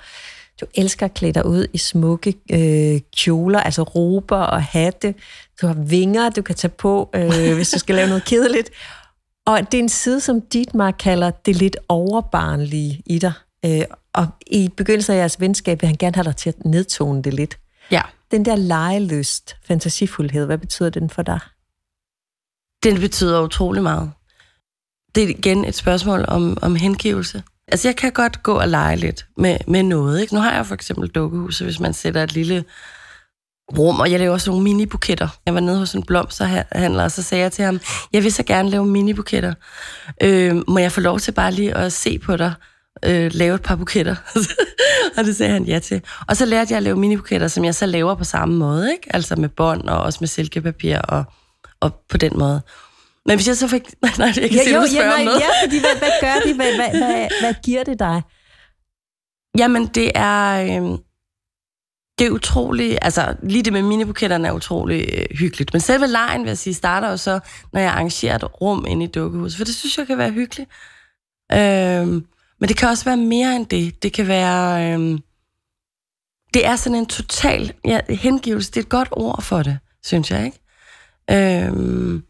Du 0.60 0.66
elsker 0.74 1.06
at 1.06 1.14
klæde 1.14 1.32
dig 1.32 1.46
ud 1.46 1.66
i 1.72 1.78
smukke 1.78 2.34
øh, 2.52 3.00
kjoler, 3.16 3.60
altså 3.60 3.82
rober 3.82 4.36
og 4.36 4.62
hatte. 4.62 5.14
Du 5.62 5.66
har 5.66 5.74
vinger, 5.74 6.30
du 6.30 6.42
kan 6.42 6.54
tage 6.54 6.70
på, 6.78 7.10
øh, 7.14 7.54
hvis 7.54 7.70
du 7.70 7.78
skal 7.78 7.94
lave 7.94 8.08
noget 8.08 8.24
kedeligt. 8.24 8.70
Og 9.46 9.60
det 9.72 9.78
er 9.78 9.82
en 9.82 9.88
side, 9.88 10.20
som 10.20 10.40
Dietmar 10.40 10.90
kalder 10.90 11.30
det 11.30 11.56
lidt 11.56 11.76
overbarnlige 11.88 13.02
i 13.06 13.18
dig. 13.18 13.32
Øh, 13.64 13.82
og 14.14 14.28
i 14.46 14.68
begyndelsen 14.76 15.14
af 15.14 15.18
jeres 15.18 15.40
venskab 15.40 15.82
vil 15.82 15.88
han 15.88 15.96
gerne 15.96 16.14
have 16.14 16.24
dig 16.24 16.36
til 16.36 16.48
at 16.48 16.64
nedtone 16.64 17.22
det 17.22 17.34
lidt. 17.34 17.58
Ja. 17.90 18.02
Den 18.30 18.44
der 18.44 18.56
legeløst, 18.56 19.56
fantasifuldhed, 19.66 20.46
hvad 20.46 20.58
betyder 20.58 20.90
den 20.90 21.10
for 21.10 21.22
dig? 21.22 21.40
Den 22.84 23.00
betyder 23.00 23.42
utrolig 23.42 23.82
meget. 23.82 24.12
Det 25.14 25.22
er 25.22 25.28
igen 25.28 25.64
et 25.64 25.74
spørgsmål 25.74 26.24
om, 26.28 26.58
om 26.62 26.76
hengivelse. 26.76 27.42
Altså, 27.68 27.88
jeg 27.88 27.96
kan 27.96 28.12
godt 28.12 28.42
gå 28.42 28.52
og 28.52 28.68
lege 28.68 28.96
lidt 28.96 29.26
med, 29.36 29.56
med 29.68 29.82
noget. 29.82 30.20
Ikke? 30.20 30.34
Nu 30.34 30.40
har 30.40 30.54
jeg 30.54 30.66
for 30.66 30.74
eksempel 30.74 31.08
dukkehus, 31.08 31.58
hvis 31.58 31.80
man 31.80 31.94
sætter 31.94 32.22
et 32.22 32.32
lille 32.32 32.64
rum, 33.78 34.00
og 34.00 34.10
jeg 34.10 34.18
laver 34.18 34.32
også 34.32 34.50
nogle 34.50 34.62
mini-buketter. 34.62 35.28
Jeg 35.46 35.54
var 35.54 35.60
nede 35.60 35.78
hos 35.78 35.94
en 35.94 36.02
blomsterhandler, 36.02 37.04
og 37.04 37.10
så 37.10 37.22
sagde 37.22 37.42
jeg 37.42 37.52
til 37.52 37.64
ham, 37.64 37.80
jeg 38.12 38.22
vil 38.22 38.32
så 38.32 38.42
gerne 38.42 38.70
lave 38.70 38.86
mini-buketter. 38.86 39.54
Øh, 40.22 40.62
må 40.68 40.78
jeg 40.78 40.92
få 40.92 41.00
lov 41.00 41.20
til 41.20 41.32
bare 41.32 41.52
lige 41.52 41.76
at 41.76 41.92
se 41.92 42.18
på 42.18 42.36
dig? 42.36 42.54
Øh, 43.06 43.30
lave 43.34 43.54
et 43.54 43.62
par 43.62 43.76
buketter. 43.76 44.16
og 45.16 45.24
det 45.24 45.36
sagde 45.36 45.52
han 45.52 45.64
ja 45.64 45.78
til. 45.78 46.02
Og 46.28 46.36
så 46.36 46.44
lærte 46.44 46.72
jeg 46.72 46.76
at 46.76 46.82
lave 46.82 46.96
mini-buketter, 46.96 47.48
som 47.48 47.64
jeg 47.64 47.74
så 47.74 47.86
laver 47.86 48.14
på 48.14 48.24
samme 48.24 48.56
måde, 48.56 48.92
ikke? 48.92 49.14
Altså 49.14 49.36
med 49.36 49.48
bånd 49.48 49.88
og 49.88 50.02
også 50.02 50.18
med 50.20 50.28
silkepapir 50.28 50.98
og, 50.98 51.24
og 51.80 51.94
på 52.08 52.16
den 52.16 52.38
måde. 52.38 52.62
Men 53.26 53.36
hvis 53.36 53.48
jeg 53.48 53.56
så 53.56 53.68
fik... 53.68 53.82
Nej, 54.02 54.12
nej 54.18 54.26
jeg 54.26 54.50
kan 54.50 54.58
ja, 54.58 54.64
se, 54.64 54.70
jo, 54.70 54.82
ja, 54.94 55.06
nej, 55.06 55.24
noget. 55.24 55.40
Ja, 55.40 55.66
fordi 55.66 55.80
hvad, 55.80 55.98
hvad 55.98 56.10
gør 56.20 56.34
det? 56.46 56.54
Hvad, 56.54 56.74
hvad, 56.74 56.90
hvad, 56.90 57.28
hvad 57.40 57.54
giver 57.64 57.84
det 57.84 57.98
dig? 57.98 58.22
Jamen, 59.58 59.86
det 59.86 60.12
er... 60.14 60.62
Øh, 60.82 60.98
det 62.18 62.26
er 62.26 62.30
utroligt, 62.30 62.98
altså 63.02 63.36
lige 63.42 63.62
det 63.62 63.72
med 63.72 63.82
minibuketterne 63.82 64.48
er 64.48 64.52
utrolig 64.52 65.08
øh, 65.12 65.38
hyggeligt. 65.38 65.72
Men 65.72 65.80
selve 65.80 66.06
lejen, 66.06 66.40
vil 66.42 66.48
jeg 66.48 66.58
sige, 66.58 66.74
starter 66.74 67.10
jo 67.10 67.16
så, 67.16 67.40
når 67.72 67.80
jeg 67.80 67.92
arrangerer 67.92 68.34
et 68.34 68.60
rum 68.60 68.84
inde 68.88 69.04
i 69.04 69.08
dukkehuset, 69.08 69.56
for 69.56 69.64
det 69.64 69.74
synes 69.74 69.98
jeg 69.98 70.06
kan 70.06 70.18
være 70.18 70.30
hyggeligt. 70.30 70.70
Øh, 71.52 72.22
men 72.60 72.68
det 72.68 72.76
kan 72.76 72.88
også 72.88 73.04
være 73.04 73.16
mere 73.16 73.56
end 73.56 73.66
det. 73.66 74.02
Det 74.02 74.12
kan 74.12 74.28
være... 74.28 74.92
Øh, 74.92 75.18
det 76.54 76.66
er 76.66 76.76
sådan 76.76 76.98
en 76.98 77.06
total 77.06 77.72
ja, 77.84 78.00
hengivelse. 78.08 78.70
Det 78.70 78.76
er 78.76 78.84
et 78.84 78.88
godt 78.88 79.08
ord 79.12 79.42
for 79.42 79.62
det, 79.62 79.78
synes 80.02 80.30
jeg, 80.30 80.44
ikke? 80.44 80.58
Øh, 81.30 82.20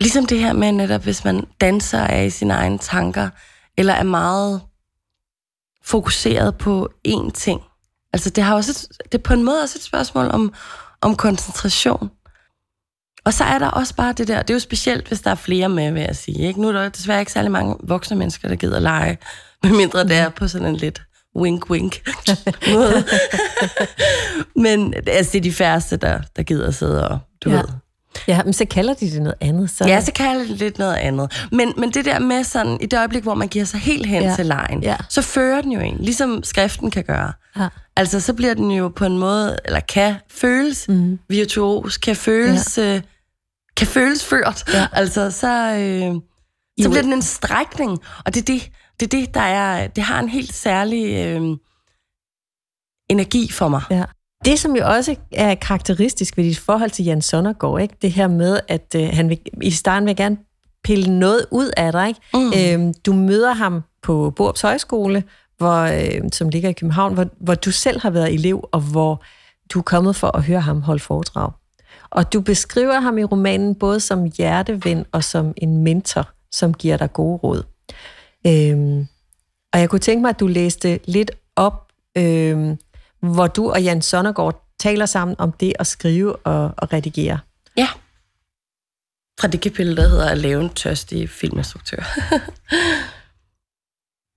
Ligesom 0.00 0.26
det 0.26 0.38
her 0.38 0.52
med 0.52 0.72
netop, 0.72 1.02
hvis 1.02 1.24
man 1.24 1.46
danser 1.60 2.00
af 2.00 2.26
i 2.26 2.30
sine 2.30 2.54
egne 2.54 2.78
tanker, 2.78 3.28
eller 3.76 3.94
er 3.94 4.02
meget 4.02 4.60
fokuseret 5.84 6.58
på 6.58 6.88
én 7.08 7.30
ting. 7.30 7.60
Altså 8.12 8.30
det 8.30 8.44
har 8.44 8.54
også 8.54 8.70
et, 8.70 9.12
det 9.12 9.18
er 9.18 9.22
på 9.22 9.34
en 9.34 9.44
måde 9.44 9.62
også 9.62 9.78
et 9.78 9.82
spørgsmål 9.82 10.28
om, 10.30 10.54
om 11.00 11.16
koncentration. 11.16 12.10
Og 13.24 13.34
så 13.34 13.44
er 13.44 13.58
der 13.58 13.68
også 13.68 13.94
bare 13.94 14.12
det 14.12 14.28
der, 14.28 14.42
det 14.42 14.50
er 14.50 14.54
jo 14.54 14.60
specielt, 14.60 15.08
hvis 15.08 15.20
der 15.20 15.30
er 15.30 15.34
flere 15.34 15.68
med, 15.68 15.92
vil 15.92 16.02
jeg 16.02 16.16
sige. 16.16 16.48
Ikke? 16.48 16.60
Nu 16.60 16.68
er 16.68 16.72
der 16.72 16.88
desværre 16.88 17.20
ikke 17.20 17.32
særlig 17.32 17.50
mange 17.50 17.76
voksne 17.82 18.16
mennesker, 18.16 18.48
der 18.48 18.56
gider 18.56 18.80
lege, 18.80 19.18
medmindre 19.62 20.04
det 20.04 20.16
er 20.16 20.28
på 20.28 20.48
sådan 20.48 20.68
en 20.68 20.76
lidt 20.76 21.02
wink-wink 21.38 22.02
måde. 22.74 23.04
Men 24.64 24.94
altså, 25.06 25.32
det 25.32 25.38
er 25.38 25.42
de 25.42 25.52
færreste, 25.52 25.96
der, 25.96 26.20
der 26.36 26.42
gider 26.42 26.70
sidde 26.70 27.08
og, 27.08 27.18
du 27.44 27.50
ja. 27.50 27.56
ved, 27.56 27.64
Ja, 28.28 28.42
men 28.44 28.52
så 28.52 28.64
kalder 28.64 28.94
de 28.94 29.10
det 29.10 29.22
noget 29.22 29.34
andet. 29.40 29.70
Så... 29.70 29.84
Ja, 29.84 30.00
så 30.00 30.12
kalder 30.12 30.42
de 30.42 30.48
det 30.48 30.58
lidt 30.58 30.78
noget 30.78 30.96
andet. 30.96 31.46
Men, 31.52 31.72
men 31.76 31.90
det 31.90 32.04
der 32.04 32.18
med 32.18 32.44
sådan, 32.44 32.78
i 32.80 32.86
det 32.86 32.98
øjeblik, 32.98 33.22
hvor 33.22 33.34
man 33.34 33.48
giver 33.48 33.64
sig 33.64 33.80
helt 33.80 34.06
hen 34.06 34.22
ja. 34.22 34.34
til 34.36 34.46
lejen, 34.46 34.82
ja. 34.82 34.96
så 35.08 35.22
fører 35.22 35.62
den 35.62 35.72
jo 35.72 35.80
en, 35.80 35.96
ligesom 36.00 36.42
skriften 36.42 36.90
kan 36.90 37.04
gøre. 37.04 37.32
Ja. 37.58 37.68
Altså, 37.96 38.20
så 38.20 38.34
bliver 38.34 38.54
den 38.54 38.70
jo 38.70 38.88
på 38.88 39.04
en 39.04 39.18
måde, 39.18 39.58
eller 39.64 39.80
kan 39.80 40.14
føles 40.30 40.88
mm. 40.88 41.18
virtuos, 41.28 41.96
kan 41.96 42.16
føles, 42.16 42.78
ja. 42.78 42.94
øh, 42.94 43.02
kan 43.80 43.88
føles 43.88 44.24
ført. 44.24 44.64
Ja. 44.74 44.86
Altså, 44.92 45.30
så, 45.30 45.48
øh, 45.48 46.20
så 46.82 46.90
bliver 46.90 47.02
den 47.02 47.12
en 47.12 47.22
strækning, 47.22 47.98
og 48.24 48.34
det 48.34 48.40
er 48.40 48.44
det, 48.44 48.70
det, 49.00 49.14
er 49.14 49.18
det 49.20 49.34
der 49.34 49.40
er, 49.40 49.86
det 49.86 50.04
har 50.04 50.20
en 50.20 50.28
helt 50.28 50.54
særlig 50.54 51.26
øh, 51.26 51.56
energi 53.08 53.50
for 53.52 53.68
mig. 53.68 53.82
Ja. 53.90 54.04
Det, 54.44 54.58
som 54.58 54.76
jo 54.76 54.86
også 54.86 55.16
er 55.32 55.54
karakteristisk 55.54 56.36
ved 56.36 56.44
dit 56.44 56.58
forhold 56.58 56.90
til 56.90 57.04
Jan 57.04 57.22
Sonnergaard, 57.22 57.80
ikke? 57.80 57.94
det 58.02 58.12
her 58.12 58.28
med, 58.28 58.60
at 58.68 58.94
øh, 58.96 59.08
han 59.12 59.28
vil, 59.28 59.38
i 59.62 59.70
starten 59.70 60.06
vil 60.06 60.16
gerne 60.16 60.36
pille 60.84 61.18
noget 61.18 61.46
ud 61.50 61.70
af 61.76 61.92
dig. 61.92 62.08
Ikke? 62.08 62.20
Mm. 62.34 62.82
Øhm, 62.84 62.94
du 62.94 63.12
møder 63.12 63.52
ham 63.52 63.82
på 64.02 64.32
Borups 64.36 64.60
Højskole, 64.60 65.24
hvor, 65.58 65.76
øh, 65.76 66.30
som 66.32 66.48
ligger 66.48 66.68
i 66.68 66.72
København, 66.72 67.14
hvor, 67.14 67.26
hvor 67.40 67.54
du 67.54 67.70
selv 67.70 68.00
har 68.00 68.10
været 68.10 68.34
elev, 68.34 68.68
og 68.72 68.80
hvor 68.80 69.24
du 69.72 69.78
er 69.78 69.82
kommet 69.82 70.16
for 70.16 70.36
at 70.36 70.44
høre 70.44 70.60
ham 70.60 70.82
holde 70.82 71.00
foredrag. 71.00 71.52
Og 72.10 72.32
du 72.32 72.40
beskriver 72.40 73.00
ham 73.00 73.18
i 73.18 73.24
romanen 73.24 73.74
både 73.74 74.00
som 74.00 74.24
hjerteven 74.24 75.06
og 75.12 75.24
som 75.24 75.54
en 75.56 75.84
mentor, 75.84 76.28
som 76.52 76.74
giver 76.74 76.96
dig 76.96 77.12
gode 77.12 77.36
råd. 77.36 77.62
Øhm, 78.46 79.06
og 79.72 79.80
jeg 79.80 79.90
kunne 79.90 79.98
tænke 79.98 80.22
mig, 80.22 80.28
at 80.28 80.40
du 80.40 80.46
læste 80.46 81.00
lidt 81.04 81.30
op, 81.56 81.92
øhm, 82.16 82.78
hvor 83.20 83.46
du 83.46 83.70
og 83.70 83.82
Jan 83.82 84.02
Sonnergaard 84.02 84.66
taler 84.80 85.06
sammen 85.06 85.36
om 85.38 85.52
det 85.52 85.72
at 85.78 85.86
skrive 85.86 86.36
og, 86.36 86.74
og 86.76 86.92
redigere. 86.92 87.38
Ja. 87.76 87.88
Fra 89.40 89.48
det 89.48 89.60
kapitel, 89.60 89.96
der 89.96 90.08
hedder 90.08 90.30
At 90.30 90.38
lave 90.38 90.62
en 90.62 90.70
tørstig 90.70 91.30
filminstruktør. 91.30 91.98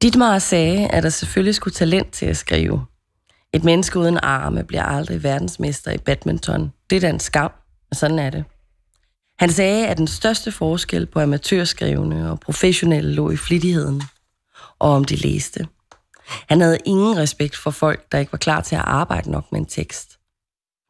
Ditmar 0.01 0.39
sagde, 0.39 0.87
at 0.87 1.03
der 1.03 1.09
selvfølgelig 1.09 1.55
skulle 1.55 1.73
talent 1.73 2.11
til 2.11 2.25
at 2.25 2.37
skrive. 2.37 2.85
Et 3.53 3.63
menneske 3.63 3.99
uden 3.99 4.19
arme 4.23 4.63
bliver 4.63 4.83
aldrig 4.83 5.23
verdensmester 5.23 5.91
i 5.91 5.97
badminton. 5.97 6.73
Det 6.89 6.95
er 6.95 6.99
da 6.99 7.09
en 7.09 7.19
skam, 7.19 7.51
og 7.93 7.97
sådan 7.97 8.19
er 8.19 8.29
det. 8.29 8.43
Han 9.39 9.51
sagde, 9.51 9.87
at 9.87 9.97
den 9.97 10.07
største 10.07 10.51
forskel 10.51 11.05
på 11.05 11.19
amatørskrivende 11.19 12.31
og 12.31 12.39
professionelle 12.39 13.13
lå 13.13 13.31
i 13.31 13.37
flittigheden, 13.37 14.01
og 14.79 14.89
om 14.89 15.03
de 15.03 15.15
læste. 15.15 15.67
Han 16.49 16.61
havde 16.61 16.77
ingen 16.85 17.17
respekt 17.17 17.55
for 17.55 17.71
folk, 17.71 18.11
der 18.11 18.17
ikke 18.17 18.31
var 18.31 18.37
klar 18.37 18.61
til 18.61 18.75
at 18.75 18.81
arbejde 18.85 19.31
nok 19.31 19.51
med 19.51 19.59
en 19.59 19.65
tekst. 19.65 20.19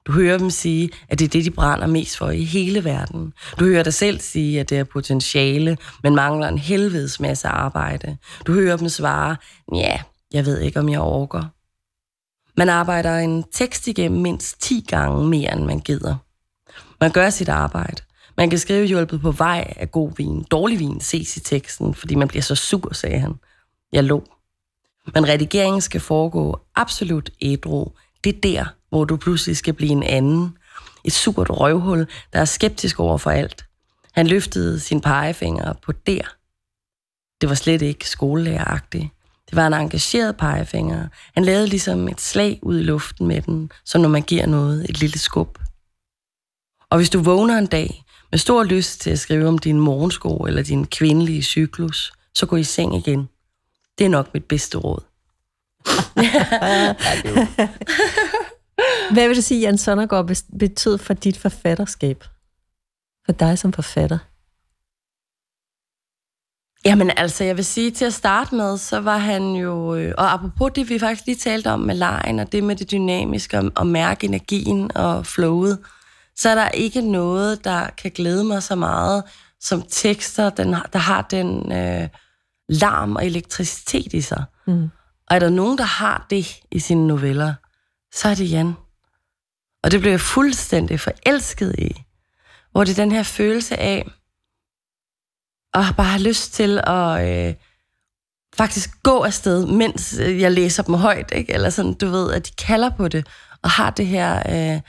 Du 0.05 0.11
hører 0.11 0.37
dem 0.37 0.49
sige, 0.49 0.89
at 1.09 1.19
det 1.19 1.25
er 1.25 1.29
det, 1.29 1.45
de 1.45 1.51
brænder 1.51 1.87
mest 1.87 2.17
for 2.17 2.29
i 2.29 2.43
hele 2.43 2.83
verden. 2.83 3.33
Du 3.59 3.65
hører 3.65 3.83
dig 3.83 3.93
selv 3.93 4.19
sige, 4.19 4.59
at 4.59 4.69
det 4.69 4.79
er 4.79 4.83
potentiale, 4.83 5.77
men 6.03 6.15
mangler 6.15 6.47
en 6.47 6.57
helvedes 6.57 7.19
masse 7.19 7.47
arbejde. 7.47 8.17
Du 8.47 8.53
hører 8.53 8.77
dem 8.77 8.89
svare, 8.89 9.35
ja, 9.75 9.99
jeg 10.33 10.45
ved 10.45 10.59
ikke, 10.59 10.79
om 10.79 10.89
jeg 10.89 10.99
orker. 10.99 11.43
Man 12.57 12.69
arbejder 12.69 13.17
en 13.17 13.43
tekst 13.51 13.87
igennem 13.87 14.21
mindst 14.21 14.61
10 14.61 14.85
gange 14.87 15.27
mere, 15.27 15.53
end 15.53 15.65
man 15.65 15.79
gider. 15.79 16.15
Man 17.03 17.11
gør 17.11 17.29
sit 17.29 17.49
arbejde. 17.49 18.01
Man 18.37 18.49
kan 18.49 18.59
skrive 18.59 18.85
hjulpet 18.85 19.21
på 19.21 19.31
vej 19.31 19.73
af 19.77 19.91
god 19.91 20.11
vin. 20.17 20.43
Dårlig 20.43 20.79
vin 20.79 21.01
ses 21.01 21.37
i 21.37 21.39
teksten, 21.39 21.95
fordi 21.95 22.15
man 22.15 22.27
bliver 22.27 22.41
så 22.41 22.55
sur, 22.55 22.93
sagde 22.93 23.19
han. 23.19 23.33
Jeg 23.91 24.03
lå. 24.03 24.23
Men 25.13 25.27
redigeringen 25.27 25.81
skal 25.81 26.01
foregå 26.01 26.59
absolut 26.75 27.29
ædru. 27.41 27.91
Det 28.23 28.35
er 28.35 28.39
der, 28.41 28.65
hvor 28.89 29.05
du 29.05 29.17
pludselig 29.17 29.57
skal 29.57 29.73
blive 29.73 29.91
en 29.91 30.03
anden. 30.03 30.57
Et 31.03 31.13
surt 31.13 31.49
røvhul, 31.49 32.07
der 32.33 32.39
er 32.39 32.45
skeptisk 32.45 32.99
over 32.99 33.17
for 33.17 33.31
alt. 33.31 33.65
Han 34.11 34.27
løftede 34.27 34.79
sin 34.79 35.01
pegefinger 35.01 35.73
på 35.73 35.91
der. 35.91 36.35
Det 37.41 37.49
var 37.49 37.55
slet 37.55 37.81
ikke 37.81 38.09
skolelæreragtigt. 38.09 39.07
Det 39.49 39.55
var 39.55 39.67
en 39.67 39.73
engageret 39.73 40.37
pegefinger. 40.37 41.07
Han 41.33 41.45
lavede 41.45 41.67
ligesom 41.67 42.07
et 42.07 42.21
slag 42.21 42.59
ud 42.61 42.79
i 42.79 42.83
luften 42.83 43.27
med 43.27 43.41
den, 43.41 43.71
som 43.85 44.01
når 44.01 44.09
man 44.09 44.21
giver 44.21 44.45
noget 44.45 44.89
et 44.89 44.99
lille 44.99 45.19
skub. 45.19 45.57
Og 46.93 46.97
hvis 46.97 47.09
du 47.09 47.21
vågner 47.21 47.57
en 47.57 47.65
dag 47.65 48.03
med 48.31 48.39
stor 48.39 48.63
lyst 48.63 49.01
til 49.01 49.09
at 49.09 49.19
skrive 49.19 49.47
om 49.47 49.57
din 49.57 49.79
morgensko 49.79 50.37
eller 50.37 50.63
din 50.63 50.85
kvindelige 50.85 51.43
cyklus, 51.43 52.13
så 52.35 52.45
gå 52.45 52.55
i 52.55 52.63
seng 52.63 52.95
igen. 52.95 53.29
Det 53.97 54.05
er 54.05 54.09
nok 54.09 54.33
mit 54.33 54.45
bedste 54.45 54.77
råd. 54.77 55.03
Hvad 59.13 59.27
vil 59.27 59.37
du 59.37 59.41
sige, 59.41 59.61
Jan 59.61 59.77
Sonnergaard 59.77 60.35
betød 60.59 60.97
for 60.97 61.13
dit 61.13 61.37
forfatterskab? 61.37 62.23
For 63.25 63.31
dig 63.31 63.59
som 63.59 63.73
forfatter? 63.73 64.17
Jamen 66.85 67.11
altså, 67.17 67.43
jeg 67.43 67.57
vil 67.57 67.65
sige 67.65 67.91
til 67.91 68.05
at 68.05 68.13
starte 68.13 68.55
med, 68.55 68.77
så 68.77 68.99
var 68.99 69.17
han 69.17 69.43
jo, 69.55 69.95
øh, 69.95 70.13
og 70.17 70.33
apropos 70.33 70.71
det, 70.75 70.89
vi 70.89 70.99
faktisk 70.99 71.25
lige 71.25 71.37
talte 71.37 71.71
om 71.71 71.79
med 71.79 71.95
lejen, 71.95 72.39
og 72.39 72.51
det 72.51 72.63
med 72.63 72.75
det 72.75 72.91
dynamiske, 72.91 73.57
og, 73.59 73.71
og 73.75 73.87
mærke 73.87 74.27
energien 74.27 74.97
og 74.97 75.25
flowet, 75.25 75.79
så 76.35 76.49
er 76.49 76.55
der 76.55 76.69
ikke 76.69 77.01
noget, 77.01 77.63
der 77.63 77.89
kan 77.89 78.11
glæde 78.11 78.43
mig 78.43 78.63
så 78.63 78.75
meget 78.75 79.23
som 79.59 79.83
tekster, 79.89 80.49
den, 80.49 80.75
der 80.93 80.97
har 80.97 81.21
den 81.21 81.71
øh, 81.71 82.09
larm 82.69 83.15
og 83.15 83.25
elektricitet 83.25 84.13
i 84.13 84.21
sig. 84.21 84.43
Mm. 84.67 84.89
Og 85.27 85.35
er 85.35 85.39
der 85.39 85.49
nogen, 85.49 85.77
der 85.77 85.83
har 85.83 86.25
det 86.29 86.61
i 86.71 86.79
sine 86.79 87.07
noveller, 87.07 87.53
så 88.13 88.29
er 88.29 88.35
det 88.35 88.51
Jan. 88.51 88.73
Og 89.83 89.91
det 89.91 89.99
blev 89.99 90.11
jeg 90.11 90.21
fuldstændig 90.21 90.99
forelsket 90.99 91.75
i. 91.77 92.03
Hvor 92.71 92.83
det 92.83 92.91
er 92.91 93.03
den 93.03 93.11
her 93.11 93.23
følelse 93.23 93.77
af, 93.77 94.11
at 95.73 95.85
bare 95.97 96.07
have 96.07 96.23
lyst 96.23 96.53
til 96.53 96.81
at 96.83 97.29
øh, 97.29 97.55
faktisk 98.55 99.03
gå 99.03 99.19
afsted, 99.19 99.65
mens 99.65 100.15
jeg 100.19 100.51
læser 100.51 100.83
dem 100.83 100.95
højt, 100.95 101.31
ikke? 101.35 101.53
Eller 101.53 101.69
sådan, 101.69 101.93
du 101.93 102.09
ved, 102.09 102.33
at 102.33 102.47
de 102.47 102.51
kalder 102.51 102.89
på 102.89 103.07
det, 103.07 103.27
og 103.61 103.69
har 103.69 103.89
det 103.89 104.07
her, 104.07 104.37
øh, 104.49 104.81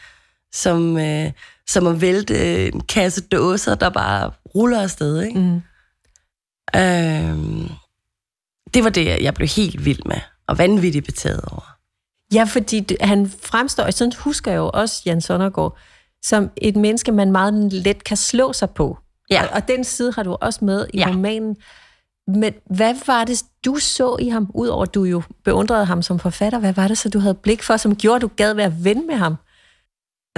som, 0.54 0.98
øh, 0.98 1.30
som 1.66 1.86
at 1.86 2.00
vælte 2.00 2.68
en 2.68 2.80
kasse 2.80 3.20
dåser, 3.20 3.74
der 3.74 3.88
bare 3.88 4.32
ruller 4.54 4.82
afsted, 4.82 5.22
ikke? 5.22 5.40
Mm. 5.40 5.62
Øh, 6.76 7.70
det 8.74 8.84
var 8.84 8.90
det, 8.90 9.22
jeg 9.22 9.34
blev 9.34 9.48
helt 9.48 9.84
vild 9.84 10.02
med, 10.06 10.20
og 10.46 10.58
vanvittigt 10.58 11.04
betaget 11.04 11.44
over. 11.52 11.76
Ja, 12.34 12.44
fordi 12.44 12.96
han 13.00 13.30
fremstår, 13.42 13.90
sådan 13.90 14.12
husker 14.18 14.50
jeg 14.50 14.58
jo 14.58 14.70
også 14.74 15.02
Jan 15.06 15.20
Sonnergaard, 15.20 15.78
som 16.22 16.50
et 16.56 16.76
menneske, 16.76 17.12
man 17.12 17.32
meget 17.32 17.72
let 17.72 18.04
kan 18.04 18.16
slå 18.16 18.52
sig 18.52 18.70
på. 18.70 18.98
Ja. 19.30 19.42
Og, 19.42 19.48
og 19.52 19.68
den 19.68 19.84
side 19.84 20.12
har 20.12 20.22
du 20.22 20.36
også 20.40 20.64
med 20.64 20.86
i 20.94 20.98
ja. 20.98 21.08
romanen. 21.08 21.56
Men 22.26 22.54
hvad 22.70 22.94
var 23.06 23.24
det, 23.24 23.42
du 23.64 23.76
så 23.76 24.16
i 24.20 24.28
ham, 24.28 24.50
udover 24.54 24.82
at 24.82 24.94
du 24.94 25.04
jo 25.04 25.22
beundrede 25.44 25.84
ham 25.84 26.02
som 26.02 26.18
forfatter? 26.18 26.58
Hvad 26.58 26.72
var 26.72 26.88
det 26.88 26.98
så, 26.98 27.08
du 27.08 27.18
havde 27.18 27.34
blik 27.34 27.62
for, 27.62 27.76
som 27.76 27.96
gjorde, 27.96 28.16
at 28.16 28.22
du 28.22 28.30
gad 28.36 28.54
være 28.54 28.74
ven 28.84 29.06
med 29.06 29.14
ham? 29.14 29.36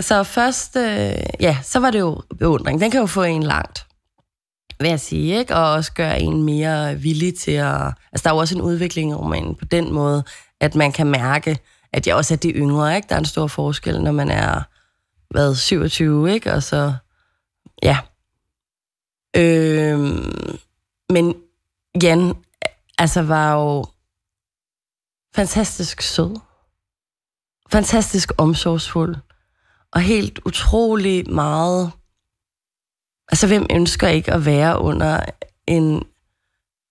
Så 0.01 0.23
først, 0.23 0.77
øh, 0.77 1.17
ja, 1.41 1.59
så 1.63 1.79
var 1.79 1.91
det 1.91 2.01
jo 2.01 2.23
beundring. 2.39 2.81
Den 2.81 2.91
kan 2.91 3.01
jo 3.01 3.07
få 3.07 3.23
en 3.23 3.43
langt, 3.43 3.87
vil 4.81 4.89
jeg 4.89 5.01
sige, 5.01 5.39
ikke? 5.39 5.57
Og 5.57 5.73
også 5.73 5.93
gøre 5.93 6.21
en 6.21 6.43
mere 6.43 6.95
villig 6.97 7.39
til 7.39 7.51
at... 7.53 7.93
Altså, 8.13 8.25
der 8.25 8.31
er 8.31 8.35
jo 8.35 8.41
også 8.41 8.55
en 8.55 8.63
udvikling 8.63 9.11
i 9.11 9.15
romanen 9.15 9.55
på 9.55 9.65
den 9.65 9.93
måde, 9.93 10.25
at 10.61 10.75
man 10.75 10.93
kan 10.93 11.07
mærke, 11.07 11.59
at 11.93 12.07
jeg 12.07 12.15
også 12.15 12.35
er 12.35 12.39
de 12.39 12.51
yngre, 12.51 12.97
ikke? 12.97 13.09
Der 13.09 13.15
er 13.15 13.19
en 13.19 13.25
stor 13.25 13.47
forskel, 13.47 14.03
når 14.03 14.13
man 14.13 14.31
er, 14.31 14.63
hvad, 15.31 15.55
27, 15.55 16.33
ikke? 16.35 16.53
Og 16.53 16.63
så, 16.63 16.95
ja. 17.83 17.99
Øh, 19.37 19.99
men 21.11 21.35
Jan, 22.03 22.35
altså, 22.99 23.23
var 23.23 23.53
jo 23.55 23.85
fantastisk 25.35 26.03
sød. 26.03 26.41
Fantastisk 27.71 28.33
omsorgsfuld. 28.39 29.17
Og 29.97 30.03
helt 30.03 30.41
utrolig 30.45 31.31
meget... 31.31 31.93
Altså, 33.29 33.47
hvem 33.47 33.67
ønsker 33.71 34.09
ikke 34.09 34.33
at 34.33 34.47
være 34.47 34.79
under 34.79 35.21
en 35.67 36.03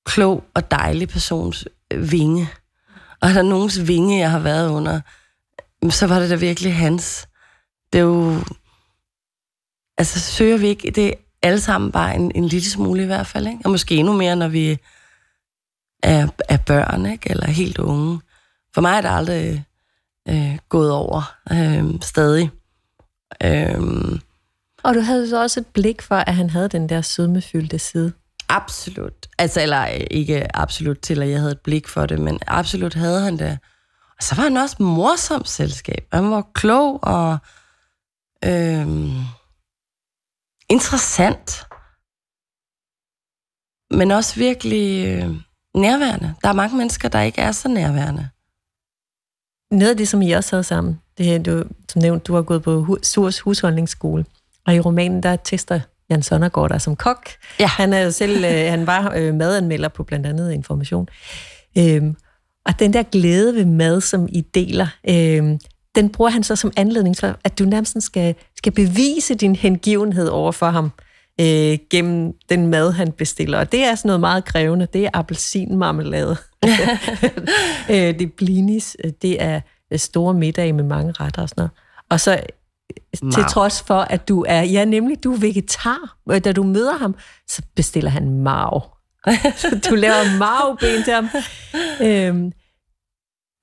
klog 0.06 0.44
og 0.54 0.72
dejlig 0.72 1.10
persons 1.10 1.68
øh, 1.94 2.12
vinge? 2.12 2.50
Og 3.22 3.30
er 3.30 3.34
der 3.34 3.42
nogens 3.42 3.88
vinge, 3.88 4.20
jeg 4.20 4.32
har 4.32 4.40
været 4.40 4.70
under, 4.70 5.02
så 5.90 6.08
var 6.08 6.20
det 6.20 6.30
da 6.30 6.36
virkelig 6.36 6.76
hans. 6.76 7.28
Det 7.94 8.00
er 8.00 8.04
jo... 8.04 8.40
Altså, 9.98 10.20
søger 10.20 10.58
vi 10.58 10.68
ikke 10.68 10.92
det 10.92 11.14
alle 11.42 11.60
sammen 11.60 11.92
bare 11.92 12.16
en, 12.16 12.32
en 12.36 12.46
lille 12.46 12.70
smule 12.70 13.04
i 13.04 13.06
hvert 13.06 13.28
fald, 13.28 13.48
ikke? 13.48 13.60
Og 13.66 13.72
måske 13.72 13.96
endnu 13.96 14.14
mere, 14.14 14.36
når 14.36 14.48
vi 14.48 14.78
er, 16.04 16.28
er 16.50 16.58
børn, 16.58 17.06
ikke? 17.06 17.30
Eller 17.30 17.48
helt 17.48 17.78
unge. 17.78 18.22
For 18.74 18.82
mig 18.82 18.98
er 18.98 19.02
det 19.02 19.10
aldrig 19.10 19.66
øh, 20.30 20.58
gået 20.70 20.92
over 20.92 21.36
øh, 21.52 22.02
stadig. 22.02 22.52
Øh, 23.46 24.20
og 24.84 24.96
du 24.96 25.00
havde 25.00 25.30
så 25.30 25.42
også 25.42 25.60
et 25.60 25.68
blik 25.68 26.02
for, 26.02 26.16
at 26.16 26.36
han 26.36 26.50
havde 26.50 26.70
den 26.70 26.90
der 26.90 27.02
sødmefyldte 27.02 27.80
side. 27.80 28.14
Absolut. 28.50 29.28
Altså, 29.38 29.62
eller 29.62 29.86
ikke 30.12 30.56
absolut 30.58 31.00
til, 31.00 31.22
at 31.22 31.30
jeg 31.30 31.40
havde 31.40 31.52
et 31.52 31.62
blik 31.62 31.88
for 31.88 32.06
det, 32.06 32.20
men 32.20 32.40
absolut 32.48 32.94
havde 32.94 33.22
han 33.22 33.40
det. 33.40 33.60
Og 34.18 34.24
så 34.24 34.36
var 34.36 34.44
han 34.44 34.58
også 34.58 34.84
morsom 34.84 35.46
selskab. 35.46 36.08
Han 36.14 36.32
var 36.32 36.52
klog 36.54 37.04
og 37.04 37.38
øhm, 38.46 39.12
interessant. 40.70 41.66
Men 43.92 44.12
også 44.12 44.36
virkelig 44.36 45.08
øh, 45.08 45.36
nærværende. 45.76 46.36
Der 46.44 46.50
er 46.50 46.54
mange 46.54 46.78
mennesker, 46.78 47.10
der 47.10 47.22
ikke 47.22 47.42
er 47.42 47.52
så 47.52 47.68
nærværende. 47.68 48.30
Noget 49.72 49.92
af 49.92 49.98
det, 49.98 50.08
som 50.08 50.22
I 50.22 50.32
også 50.32 50.56
havde 50.56 50.64
sammen, 50.64 51.02
det 51.18 51.26
her, 51.26 51.40
du, 51.40 51.64
som 51.90 52.02
nævnt, 52.02 52.28
du 52.28 52.36
har 52.36 52.42
gået 52.42 52.64
på 52.64 52.98
Surs 53.04 53.40
husholdningsskole, 53.40 54.26
og 54.68 54.76
i 54.76 54.80
romanen, 54.80 55.24
der 55.24 55.36
tester 55.36 55.80
Jan 56.10 56.24
Sonnergaard 56.24 56.70
der 56.70 56.78
som 56.78 56.96
kok. 56.96 57.30
Ja. 57.60 57.68
Han 57.68 57.94
er 57.94 58.10
selv, 58.10 58.46
øh, 58.46 58.52
han 58.52 58.88
var 58.88 59.14
øh, 59.16 59.34
madanmelder 59.34 59.88
på 59.88 60.04
blandt 60.04 60.26
andet 60.26 60.52
Information. 60.52 61.08
Øhm, 61.78 62.16
og 62.66 62.80
den 62.80 62.94
der 62.94 63.04
glæde 63.04 63.56
ved 63.56 63.66
mad, 63.66 64.02
som 64.02 64.28
I 64.32 64.42
deler, 64.42 64.88
øhm, 65.10 65.60
den 65.96 66.10
bruger 66.10 66.32
han 66.32 66.44
så 66.44 66.56
som 66.56 66.72
anledning 66.78 67.18
til, 67.18 67.34
at 67.44 67.60
du 67.60 67.66
nærmest 67.66 68.04
skal, 68.04 68.36
skal 68.58 68.72
bevise 68.72 69.36
din 69.36 69.56
hengivenhed 69.56 70.28
over 70.28 70.52
for 70.52 70.70
ham 70.70 70.92
øh, 71.42 71.78
gennem 71.90 72.34
den 72.50 72.68
mad, 72.68 72.92
han 72.92 73.12
bestiller. 73.12 73.60
Og 73.60 73.72
det 73.72 73.84
er 73.84 73.96
sådan 73.96 74.10
noget 74.10 74.20
meget 74.20 74.46
krævende. 74.46 74.88
Det 74.94 75.06
er 75.06 75.10
appelsinmarmelade. 75.14 76.38
øh, 77.90 77.96
det 77.96 78.22
er 78.22 78.32
blinis. 78.38 78.98
Det 79.22 79.42
er 79.42 79.62
store 79.96 80.34
middage 80.34 80.74
med 80.74 80.84
mange 80.84 81.12
retter 81.12 81.42
og 81.42 81.50
sådan 81.50 81.62
noget. 81.62 81.72
Og 82.10 82.20
så 82.20 82.44
Marv. 83.22 83.34
Til 83.34 83.44
trods 83.44 83.82
for, 83.82 84.00
at 84.00 84.28
du 84.28 84.46
er, 84.48 84.62
ja 84.62 84.86
nemlig, 84.86 85.24
du 85.24 85.34
er 85.34 85.38
vegetar. 85.38 86.18
Da 86.44 86.52
du 86.52 86.64
møder 86.64 86.98
ham, 86.98 87.16
så 87.48 87.62
bestiller 87.76 88.12
han 88.12 88.30
marv. 88.30 88.92
du 89.90 89.96
laver 89.96 90.38
marvben 90.38 91.04
til 91.04 91.14
ham. 91.14 91.30
Øhm, 92.02 92.52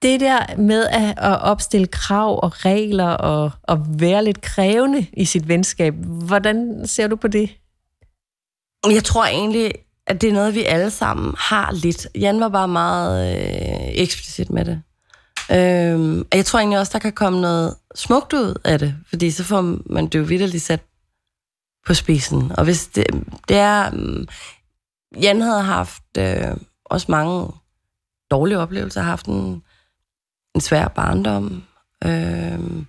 det 0.03 0.21
der 0.21 0.57
med 0.57 0.87
at, 0.87 1.19
at 1.19 1.43
opstille 1.43 1.87
krav 1.87 2.41
og 2.43 2.65
regler 2.65 3.09
og, 3.09 3.51
og 3.63 3.87
være 3.89 4.25
lidt 4.25 4.41
krævende 4.41 5.07
i 5.13 5.25
sit 5.25 5.49
venskab, 5.49 5.95
hvordan 6.27 6.87
ser 6.87 7.09
du 7.09 7.17
på 7.17 7.29
det? 7.29 7.51
Jeg 8.91 9.05
tror 9.05 9.25
egentlig, 9.25 9.73
at 10.07 10.21
det 10.21 10.29
er 10.29 10.33
noget, 10.33 10.55
vi 10.55 10.65
alle 10.65 10.91
sammen 10.91 11.35
har 11.39 11.73
lidt. 11.73 12.07
Jan 12.15 12.41
var 12.41 12.49
bare 12.49 12.69
meget 12.69 13.37
øh, 13.37 14.03
eksplicit 14.03 14.51
med 14.51 14.65
det. 14.65 14.83
Øhm, 15.55 16.27
jeg 16.35 16.47
tror 16.47 16.59
egentlig 16.59 16.79
også, 16.79 16.93
der 16.93 16.99
kan 16.99 17.13
komme 17.13 17.41
noget 17.41 17.77
smukt 17.95 18.33
ud 18.33 18.61
af 18.65 18.79
det, 18.79 18.95
fordi 19.09 19.31
så 19.31 19.45
får 19.45 19.79
man 19.93 20.07
det 20.07 20.19
jo 20.19 20.25
vidderligt 20.25 20.63
sat 20.63 20.81
på 21.87 21.95
spidsen. 21.95 22.53
Og 22.59 22.65
hvis 22.65 22.87
det, 22.87 23.07
det 23.49 23.57
er... 23.57 23.91
Um, 23.93 24.29
Jan 25.21 25.41
havde 25.41 25.63
haft 25.63 26.03
øh, 26.19 26.57
også 26.85 27.07
mange 27.11 27.53
dårlige 28.31 28.59
oplevelser, 28.59 29.01
har 29.01 29.11
haft 29.11 29.27
en, 29.27 29.63
en 30.55 30.61
svær 30.61 30.89
barndom. 30.89 31.63
Øh, 32.05 32.85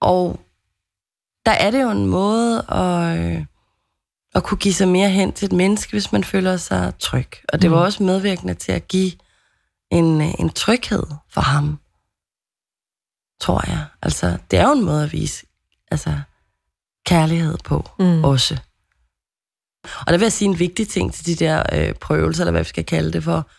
og 0.00 0.40
der 1.46 1.52
er 1.52 1.70
det 1.70 1.82
jo 1.82 1.90
en 1.90 2.06
måde 2.06 2.64
at, 2.68 3.18
øh, 3.18 3.44
at 4.34 4.42
kunne 4.42 4.58
give 4.58 4.74
sig 4.74 4.88
mere 4.88 5.08
hen 5.08 5.32
til 5.32 5.46
et 5.46 5.52
menneske, 5.52 5.90
hvis 5.90 6.12
man 6.12 6.24
føler 6.24 6.56
sig 6.56 6.92
tryg. 6.98 7.28
Og 7.52 7.62
det 7.62 7.70
var 7.70 7.76
mm. 7.76 7.82
også 7.82 8.02
medvirkende 8.02 8.54
til 8.54 8.72
at 8.72 8.88
give 8.88 9.12
en, 9.90 10.20
en 10.20 10.50
tryghed 10.50 11.02
for 11.30 11.40
ham, 11.40 11.78
tror 13.42 13.62
jeg. 13.66 13.84
Altså, 14.02 14.36
det 14.50 14.58
er 14.58 14.66
jo 14.66 14.72
en 14.72 14.84
måde 14.84 15.04
at 15.04 15.12
vise 15.12 15.46
altså, 15.90 16.20
kærlighed 17.06 17.58
på 17.64 17.90
mm. 17.98 18.24
også. 18.24 18.56
Og 19.84 20.06
der 20.06 20.18
vil 20.18 20.24
jeg 20.24 20.32
sige 20.32 20.48
en 20.48 20.58
vigtig 20.58 20.88
ting 20.88 21.14
til 21.14 21.26
de 21.26 21.44
der 21.44 21.62
øh, 21.72 21.94
prøvelser, 21.94 22.42
eller 22.42 22.50
hvad 22.50 22.60
vi 22.60 22.68
skal 22.68 22.84
kalde 22.84 23.12
det 23.12 23.24
for. 23.24 23.50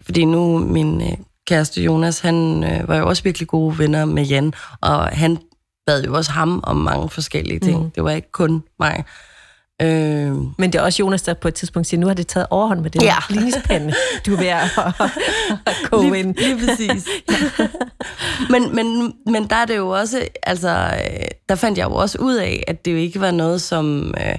Fordi 0.00 0.24
nu 0.24 0.58
min 0.58 1.02
øh, 1.02 1.18
kæreste 1.46 1.82
Jonas, 1.82 2.20
han 2.20 2.64
øh, 2.64 2.88
var 2.88 2.96
jo 2.96 3.08
også 3.08 3.22
virkelig 3.22 3.48
gode 3.48 3.78
venner 3.78 4.04
med 4.04 4.24
Jan, 4.24 4.52
og 4.80 5.08
han 5.08 5.38
bad 5.86 6.04
jo 6.04 6.14
også 6.14 6.32
ham 6.32 6.60
om 6.62 6.76
mange 6.76 7.10
forskellige 7.10 7.60
ting. 7.60 7.82
Mm. 7.82 7.90
Det 7.90 8.04
var 8.04 8.10
ikke 8.10 8.32
kun 8.32 8.62
mig. 8.78 9.04
Øh, 9.82 10.32
Men 10.58 10.72
det 10.72 10.74
er 10.74 10.82
også 10.82 11.02
Jonas, 11.02 11.22
der 11.22 11.34
på 11.34 11.48
et 11.48 11.54
tidspunkt 11.54 11.88
siger, 11.88 12.00
nu 12.00 12.06
har 12.06 12.14
det 12.14 12.26
taget 12.26 12.46
overhånd 12.50 12.80
med 12.80 12.90
den 12.90 13.02
ja. 13.02 13.16
ligningspande, 13.30 13.94
du 14.26 14.32
er 14.32 14.38
ved 14.38 14.46
at, 14.46 14.64
at 15.70 15.90
gå 15.90 16.12
ind. 16.12 16.34
Lige 16.34 16.58
præcis. 16.66 17.08
men, 18.52 18.74
men, 18.74 19.14
men 19.26 19.46
der 19.50 19.56
er 19.56 19.64
det 19.64 19.76
jo 19.76 19.88
også, 19.88 20.28
altså, 20.42 20.90
der 21.48 21.54
fandt 21.54 21.78
jeg 21.78 21.84
jo 21.84 21.94
også 21.94 22.18
ud 22.18 22.34
af, 22.34 22.64
at 22.66 22.84
det 22.84 22.92
jo 22.92 22.96
ikke 22.96 23.20
var 23.20 23.30
noget, 23.30 23.62
som... 23.62 24.14
Øh, 24.20 24.38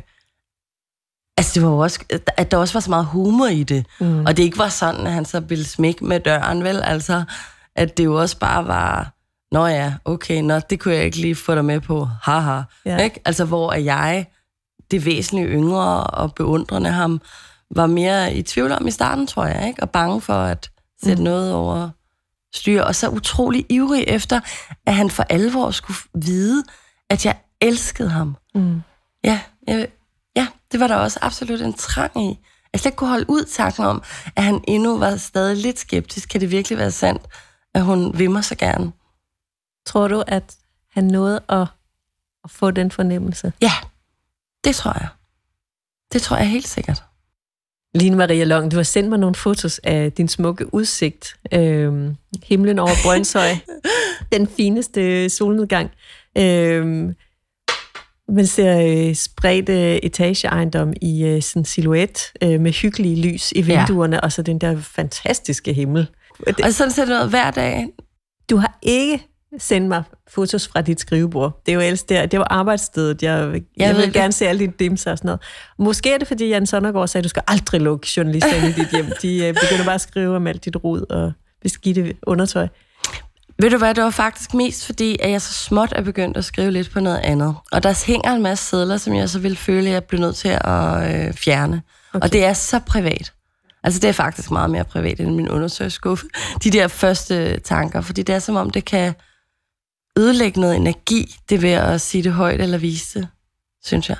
Altså, 1.39 1.51
det 1.53 1.63
var 1.63 1.69
jo 1.69 1.77
også, 1.77 1.99
at 2.37 2.51
der 2.51 2.57
også 2.57 2.73
var 2.73 2.79
så 2.79 2.89
meget 2.89 3.05
humor 3.05 3.47
i 3.47 3.63
det. 3.63 3.85
Mm. 3.99 4.25
Og 4.25 4.37
det 4.37 4.43
ikke 4.43 4.57
var 4.57 4.69
sådan, 4.69 5.07
at 5.07 5.13
han 5.13 5.25
så 5.25 5.39
ville 5.39 5.65
smække 5.65 6.05
med 6.05 6.19
døren, 6.19 6.63
vel? 6.63 6.81
Altså, 6.83 7.23
at 7.75 7.97
det 7.97 8.05
jo 8.05 8.21
også 8.21 8.39
bare 8.39 8.67
var, 8.67 9.13
nå 9.51 9.65
ja, 9.65 9.93
okay, 10.05 10.41
nå, 10.41 10.59
det 10.59 10.79
kunne 10.79 10.95
jeg 10.95 11.05
ikke 11.05 11.17
lige 11.17 11.35
få 11.35 11.55
dig 11.55 11.65
med 11.65 11.79
på, 11.79 12.09
haha. 12.23 12.61
Ja. 12.85 12.97
Ikke? 12.97 13.21
Altså, 13.25 13.45
hvor 13.45 13.71
er 13.71 13.79
jeg, 13.79 14.25
det 14.91 15.05
væsentlige 15.05 15.47
yngre 15.47 16.03
og 16.03 16.35
beundrende 16.35 16.89
ham, 16.89 17.21
var 17.75 17.85
mere 17.85 18.33
i 18.33 18.41
tvivl 18.41 18.71
om 18.71 18.87
i 18.87 18.91
starten, 18.91 19.27
tror 19.27 19.45
jeg, 19.45 19.67
ikke? 19.67 19.83
Og 19.83 19.89
bange 19.89 20.21
for 20.21 20.33
at 20.33 20.71
sætte 21.03 21.21
mm. 21.21 21.23
noget 21.23 21.53
over 21.53 21.89
styr. 22.53 22.81
Og 22.81 22.95
så 22.95 23.09
utrolig 23.09 23.65
ivrig 23.69 24.03
efter, 24.07 24.39
at 24.85 24.95
han 24.95 25.09
for 25.09 25.23
alvor 25.23 25.71
skulle 25.71 25.97
vide, 26.13 26.63
at 27.09 27.25
jeg 27.25 27.35
elskede 27.61 28.09
ham. 28.09 28.35
Mm. 28.55 28.81
Ja, 29.23 29.41
jeg, 29.67 29.87
ja, 30.35 30.47
det 30.71 30.79
var 30.79 30.87
der 30.87 30.95
også 30.95 31.19
absolut 31.21 31.61
en 31.61 31.73
trang 31.73 32.23
i. 32.23 32.39
Jeg 32.73 32.79
slet 32.79 32.89
ikke 32.89 32.95
kunne 32.95 33.09
holde 33.09 33.29
ud 33.29 33.43
tanken 33.43 33.85
om, 33.85 34.03
at 34.35 34.43
han 34.43 34.63
endnu 34.67 34.97
var 34.97 35.15
stadig 35.15 35.57
lidt 35.57 35.79
skeptisk. 35.79 36.29
Kan 36.29 36.41
det 36.41 36.51
virkelig 36.51 36.77
være 36.77 36.91
sandt, 36.91 37.21
at 37.73 37.83
hun 37.83 38.17
vil 38.17 38.31
mig 38.31 38.43
så 38.43 38.55
gerne? 38.55 38.91
Tror 39.85 40.07
du, 40.07 40.23
at 40.27 40.55
han 40.91 41.03
nåede 41.03 41.39
at, 41.49 41.67
at 42.43 42.51
få 42.51 42.71
den 42.71 42.91
fornemmelse? 42.91 43.53
Ja, 43.61 43.71
det 44.67 44.75
tror 44.75 44.93
jeg. 44.99 45.07
Det 46.13 46.21
tror 46.21 46.37
jeg 46.37 46.49
helt 46.49 46.67
sikkert. 46.67 47.03
Line 47.93 48.15
Maria 48.15 48.43
Long, 48.43 48.71
du 48.71 48.75
har 48.75 48.83
sendt 48.83 49.09
mig 49.09 49.19
nogle 49.19 49.35
fotos 49.35 49.79
af 49.83 50.11
din 50.11 50.27
smukke 50.27 50.73
udsigt. 50.73 51.35
Øhm, 51.53 52.15
himlen 52.43 52.79
over 52.79 52.91
Brøndshøj. 53.03 53.49
den 54.33 54.47
fineste 54.47 55.29
solnedgang. 55.29 55.91
Øhm, 56.37 57.15
man 58.29 58.47
ser 58.47 59.07
øh, 59.09 59.15
spredt 59.15 59.69
øh, 59.69 59.95
etageejendom 60.03 60.93
i 61.01 61.23
øh, 61.23 61.41
sådan 61.41 61.65
silhuet 61.65 62.19
øh, 62.43 62.61
med 62.61 62.71
hyggelige 62.71 63.31
lys 63.31 63.51
i 63.51 63.61
vinduerne, 63.61 64.15
ja. 64.15 64.21
og 64.21 64.31
så 64.31 64.41
den 64.41 64.59
der 64.59 64.81
fantastiske 64.81 65.73
himmel. 65.73 66.07
Og 66.63 66.73
sådan 66.73 66.91
ser 66.91 67.05
det 67.05 67.23
ud 67.23 67.29
hver 67.29 67.51
dag. 67.51 67.87
Du 68.49 68.57
har 68.57 68.79
ikke 68.81 69.27
sendt 69.57 69.87
mig 69.87 70.03
fotos 70.27 70.67
fra 70.67 70.81
dit 70.81 70.99
skrivebord. 70.99 71.61
Det 71.65 71.71
er 71.71 71.75
jo 71.75 71.81
ellers 71.81 72.03
der, 72.03 72.25
det 72.25 72.39
var 72.39 72.47
arbejdsstedet. 72.49 73.23
Jeg, 73.23 73.53
jeg, 73.53 73.61
jeg 73.77 73.95
vil 73.95 74.13
gerne 74.13 74.33
se 74.33 74.47
alle 74.47 74.59
dine 74.59 74.73
dimser 74.79 75.11
og 75.11 75.17
sådan 75.17 75.27
noget. 75.27 75.41
Måske 75.79 76.13
er 76.13 76.17
det, 76.17 76.27
fordi 76.27 76.47
Jan 76.47 76.65
Sondergaard 76.65 77.07
sagde, 77.07 77.21
at 77.21 77.23
du 77.23 77.29
skal 77.29 77.43
aldrig 77.47 77.81
lukke 77.81 78.07
journalister 78.17 78.67
i 78.67 78.71
dit 78.71 78.91
hjem. 78.91 79.05
De 79.21 79.45
øh, 79.45 79.53
begynder 79.53 79.85
bare 79.85 79.95
at 79.95 80.01
skrive 80.01 80.35
om 80.35 80.47
alt 80.47 80.65
dit 80.65 80.75
rod 80.83 81.11
og 81.11 81.31
beskidte 81.61 82.13
undertøj. 82.23 82.67
Ved 83.61 83.69
du 83.69 83.77
hvad, 83.77 83.93
det 83.93 84.03
var 84.03 84.09
faktisk 84.09 84.53
mest 84.53 84.85
fordi, 84.85 85.17
at 85.19 85.31
jeg 85.31 85.41
så 85.41 85.53
småt 85.53 85.93
er 85.95 86.01
begyndt 86.01 86.37
at 86.37 86.45
skrive 86.45 86.71
lidt 86.71 86.91
på 86.91 86.99
noget 86.99 87.17
andet. 87.17 87.55
Og 87.71 87.83
der 87.83 88.05
hænger 88.07 88.33
en 88.33 88.43
masse 88.43 88.65
sædler, 88.65 88.97
som 88.97 89.15
jeg 89.15 89.29
så 89.29 89.39
ville 89.39 89.57
føle, 89.57 89.87
at 89.87 89.93
jeg 89.93 90.03
blev 90.03 90.21
nødt 90.21 90.35
til 90.35 90.47
at 90.47 91.27
øh, 91.27 91.33
fjerne. 91.33 91.81
Okay. 92.13 92.25
Og 92.25 92.33
det 92.33 92.45
er 92.45 92.53
så 92.53 92.79
privat. 92.79 93.33
Altså 93.83 93.99
det 93.99 94.07
er 94.07 94.11
faktisk 94.13 94.51
meget 94.51 94.69
mere 94.69 94.83
privat 94.83 95.19
end 95.19 95.35
min 95.35 95.49
undersøgelseskuffe. 95.49 96.25
De 96.63 96.71
der 96.71 96.87
første 96.87 97.59
tanker, 97.59 98.01
fordi 98.01 98.21
det 98.21 98.35
er 98.35 98.39
som 98.39 98.55
om, 98.55 98.69
det 98.69 98.85
kan 98.85 99.13
ødelægge 100.17 100.61
noget 100.61 100.75
energi, 100.75 101.35
det 101.49 101.61
ved 101.61 101.69
at 101.69 102.01
sige 102.01 102.23
det 102.23 102.33
højt 102.33 102.61
eller 102.61 102.77
vise 102.77 103.19
det, 103.19 103.27
synes 103.85 104.09
jeg. 104.09 104.17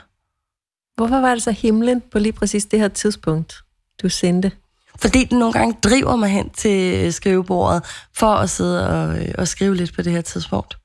Hvorfor 0.95 1.21
var 1.21 1.33
det 1.33 1.43
så 1.43 1.51
himlen 1.51 2.01
på 2.11 2.19
lige 2.19 2.33
præcis 2.33 2.65
det 2.65 2.79
her 2.79 2.87
tidspunkt, 2.87 3.55
du 4.01 4.09
sendte? 4.09 4.51
Fordi 4.99 5.23
den 5.23 5.39
nogle 5.39 5.53
gange 5.53 5.77
driver 5.83 6.15
mig 6.15 6.29
hen 6.29 6.49
til 6.49 7.13
skrivebordet, 7.13 7.83
for 8.13 8.33
at 8.33 8.49
sidde 8.49 8.89
og, 8.89 9.19
og 9.37 9.47
skrive 9.47 9.75
lidt 9.75 9.93
på 9.93 10.01
det 10.01 10.13
her 10.13 10.21
tidspunkt. 10.21 10.77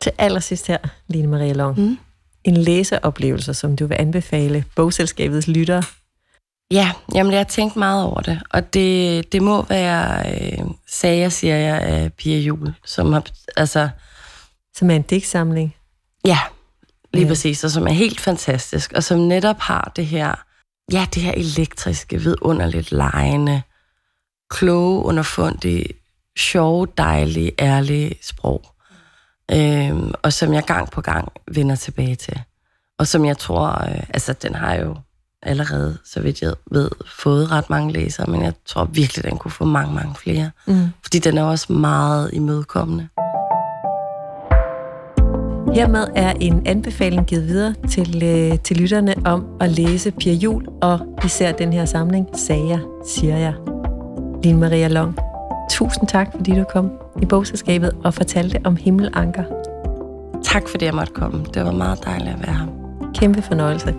Til 0.00 0.12
allersidst 0.18 0.66
her, 0.66 0.78
Line 1.08 1.28
Marie 1.28 1.52
Long. 1.52 1.80
Mm. 1.80 1.98
En 2.44 2.56
læseoplevelse, 2.56 3.54
som 3.54 3.76
du 3.76 3.86
vil 3.86 3.96
anbefale 4.00 4.64
bogselskabets 4.76 5.48
lyttere. 5.48 5.82
Ja, 6.70 6.92
jamen 7.14 7.32
jeg 7.32 7.38
har 7.38 7.44
tænkt 7.44 7.76
meget 7.76 8.04
over 8.04 8.20
det, 8.20 8.40
og 8.50 8.74
det, 8.74 9.32
det 9.32 9.42
må 9.42 9.62
være 9.62 10.32
øh, 10.34 10.64
sager, 10.88 11.28
siger 11.28 11.56
jeg, 11.56 11.80
af 11.80 12.12
Pia 12.12 12.38
Jul, 12.38 12.74
som 12.86 13.12
har, 13.12 13.24
altså... 13.56 13.88
Som 14.74 14.90
er 14.90 14.96
en 14.96 15.02
digtsamling? 15.02 15.74
Ja, 16.26 16.38
lige 17.12 17.24
ja. 17.24 17.28
præcis, 17.28 17.64
og 17.64 17.70
som 17.70 17.86
er 17.86 17.92
helt 17.92 18.20
fantastisk, 18.20 18.92
og 18.92 19.04
som 19.04 19.18
netop 19.18 19.58
har 19.58 19.92
det 19.96 20.06
her 20.06 20.34
ja, 20.92 21.06
det 21.14 21.22
her 21.22 21.32
elektriske, 21.32 22.20
vidunderligt 22.20 22.92
lejende, 22.92 23.62
kloge, 24.50 25.04
underfundige, 25.04 25.86
sjove, 26.38 26.86
dejlige, 26.98 27.52
ærlige 27.60 28.14
sprog. 28.22 28.64
Øhm, 29.52 30.12
og 30.22 30.32
som 30.32 30.54
jeg 30.54 30.64
gang 30.64 30.90
på 30.90 31.00
gang 31.00 31.32
vender 31.50 31.76
tilbage 31.76 32.14
til. 32.14 32.40
Og 32.98 33.06
som 33.06 33.24
jeg 33.24 33.38
tror, 33.38 33.84
øh, 33.88 34.02
altså 34.08 34.32
den 34.32 34.54
har 34.54 34.74
jo 34.74 34.96
allerede, 35.42 35.98
så 36.04 36.20
vidt 36.20 36.42
jeg 36.42 36.54
ved, 36.70 36.90
fået 37.06 37.50
ret 37.50 37.70
mange 37.70 37.92
læsere, 37.92 38.26
men 38.26 38.42
jeg 38.42 38.52
tror 38.66 38.84
virkelig, 38.84 39.24
den 39.24 39.38
kunne 39.38 39.50
få 39.50 39.64
mange, 39.64 39.94
mange 39.94 40.14
flere. 40.14 40.50
Mm. 40.66 40.88
Fordi 41.02 41.18
den 41.18 41.38
er 41.38 41.42
også 41.42 41.72
meget 41.72 42.30
imødekommende. 42.32 43.08
Hermed 45.74 46.06
er 46.14 46.32
en 46.40 46.62
anbefaling 46.66 47.26
givet 47.26 47.46
videre 47.48 47.74
til, 47.90 48.22
øh, 48.24 48.58
til 48.58 48.76
lytterne 48.76 49.14
om 49.24 49.46
at 49.60 49.70
læse 49.70 50.10
Pia 50.10 50.32
Jul 50.32 50.66
og 50.82 50.98
især 51.24 51.52
den 51.52 51.72
her 51.72 51.84
samling, 51.84 52.28
Sager, 52.34 52.78
siger 53.06 53.36
jeg. 53.36 53.54
Line 54.44 54.60
Maria 54.60 54.88
Long, 54.88 55.16
tusind 55.70 56.08
tak, 56.08 56.28
fordi 56.36 56.50
du 56.50 56.64
kom 56.64 56.90
i 57.22 57.26
bogselskabet 57.26 57.92
og 58.04 58.14
fortalte 58.14 58.58
om 58.64 58.76
Himmelanker. 58.76 59.44
Tak 60.44 60.68
fordi 60.68 60.84
jeg 60.84 60.94
måtte 60.94 61.12
komme. 61.12 61.44
Det 61.54 61.64
var 61.64 61.72
meget 61.72 62.04
dejligt 62.04 62.30
at 62.30 62.46
være 62.46 62.56
her. 62.56 62.66
Kæmpe 63.14 63.42
fornøjelse. 63.42 63.94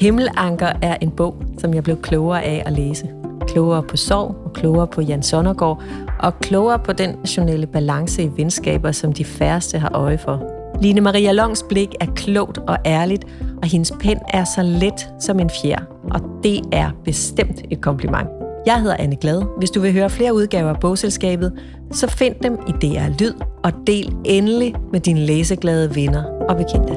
Himmelanker 0.00 0.72
er 0.82 0.96
en 1.00 1.10
bog, 1.10 1.42
som 1.58 1.74
jeg 1.74 1.82
blev 1.82 2.02
klogere 2.02 2.42
af 2.42 2.62
at 2.66 2.72
læse. 2.72 3.21
Klogere 3.48 3.82
på 3.82 3.96
sorg 3.96 4.36
og 4.44 4.52
klogere 4.52 4.86
på 4.86 5.00
Jan 5.00 5.22
Sondergaard, 5.22 5.82
og 6.20 6.38
klogere 6.40 6.78
på 6.78 6.92
den 6.92 7.10
nationale 7.10 7.66
balance 7.66 8.22
i 8.22 8.30
venskaber, 8.36 8.92
som 8.92 9.12
de 9.12 9.24
færreste 9.24 9.78
har 9.78 9.90
øje 9.94 10.18
for. 10.18 10.42
Line 10.82 11.00
Maria 11.00 11.32
Longs 11.32 11.64
blik 11.68 11.94
er 12.00 12.06
klogt 12.16 12.58
og 12.58 12.76
ærligt, 12.86 13.24
og 13.62 13.68
hendes 13.68 13.92
pen 14.00 14.18
er 14.28 14.44
så 14.44 14.62
let 14.62 15.08
som 15.20 15.40
en 15.40 15.50
fjer. 15.62 15.78
Og 16.10 16.20
det 16.42 16.60
er 16.72 16.90
bestemt 17.04 17.62
et 17.70 17.80
kompliment. 17.80 18.28
Jeg 18.66 18.80
hedder 18.80 18.96
Anne 18.98 19.16
Glad. 19.16 19.42
Hvis 19.58 19.70
du 19.70 19.80
vil 19.80 19.92
høre 19.92 20.10
flere 20.10 20.34
udgaver 20.34 20.70
af 20.70 20.80
bogselskabet, 20.80 21.52
så 21.90 22.06
find 22.06 22.34
dem 22.42 22.58
i 22.68 22.70
DR 22.70 23.08
Lyd, 23.20 23.32
og 23.64 23.72
del 23.86 24.12
endelig 24.24 24.74
med 24.92 25.00
dine 25.00 25.20
læseglade 25.20 25.94
venner 25.94 26.24
og 26.24 26.56
bekendte. 26.56 26.96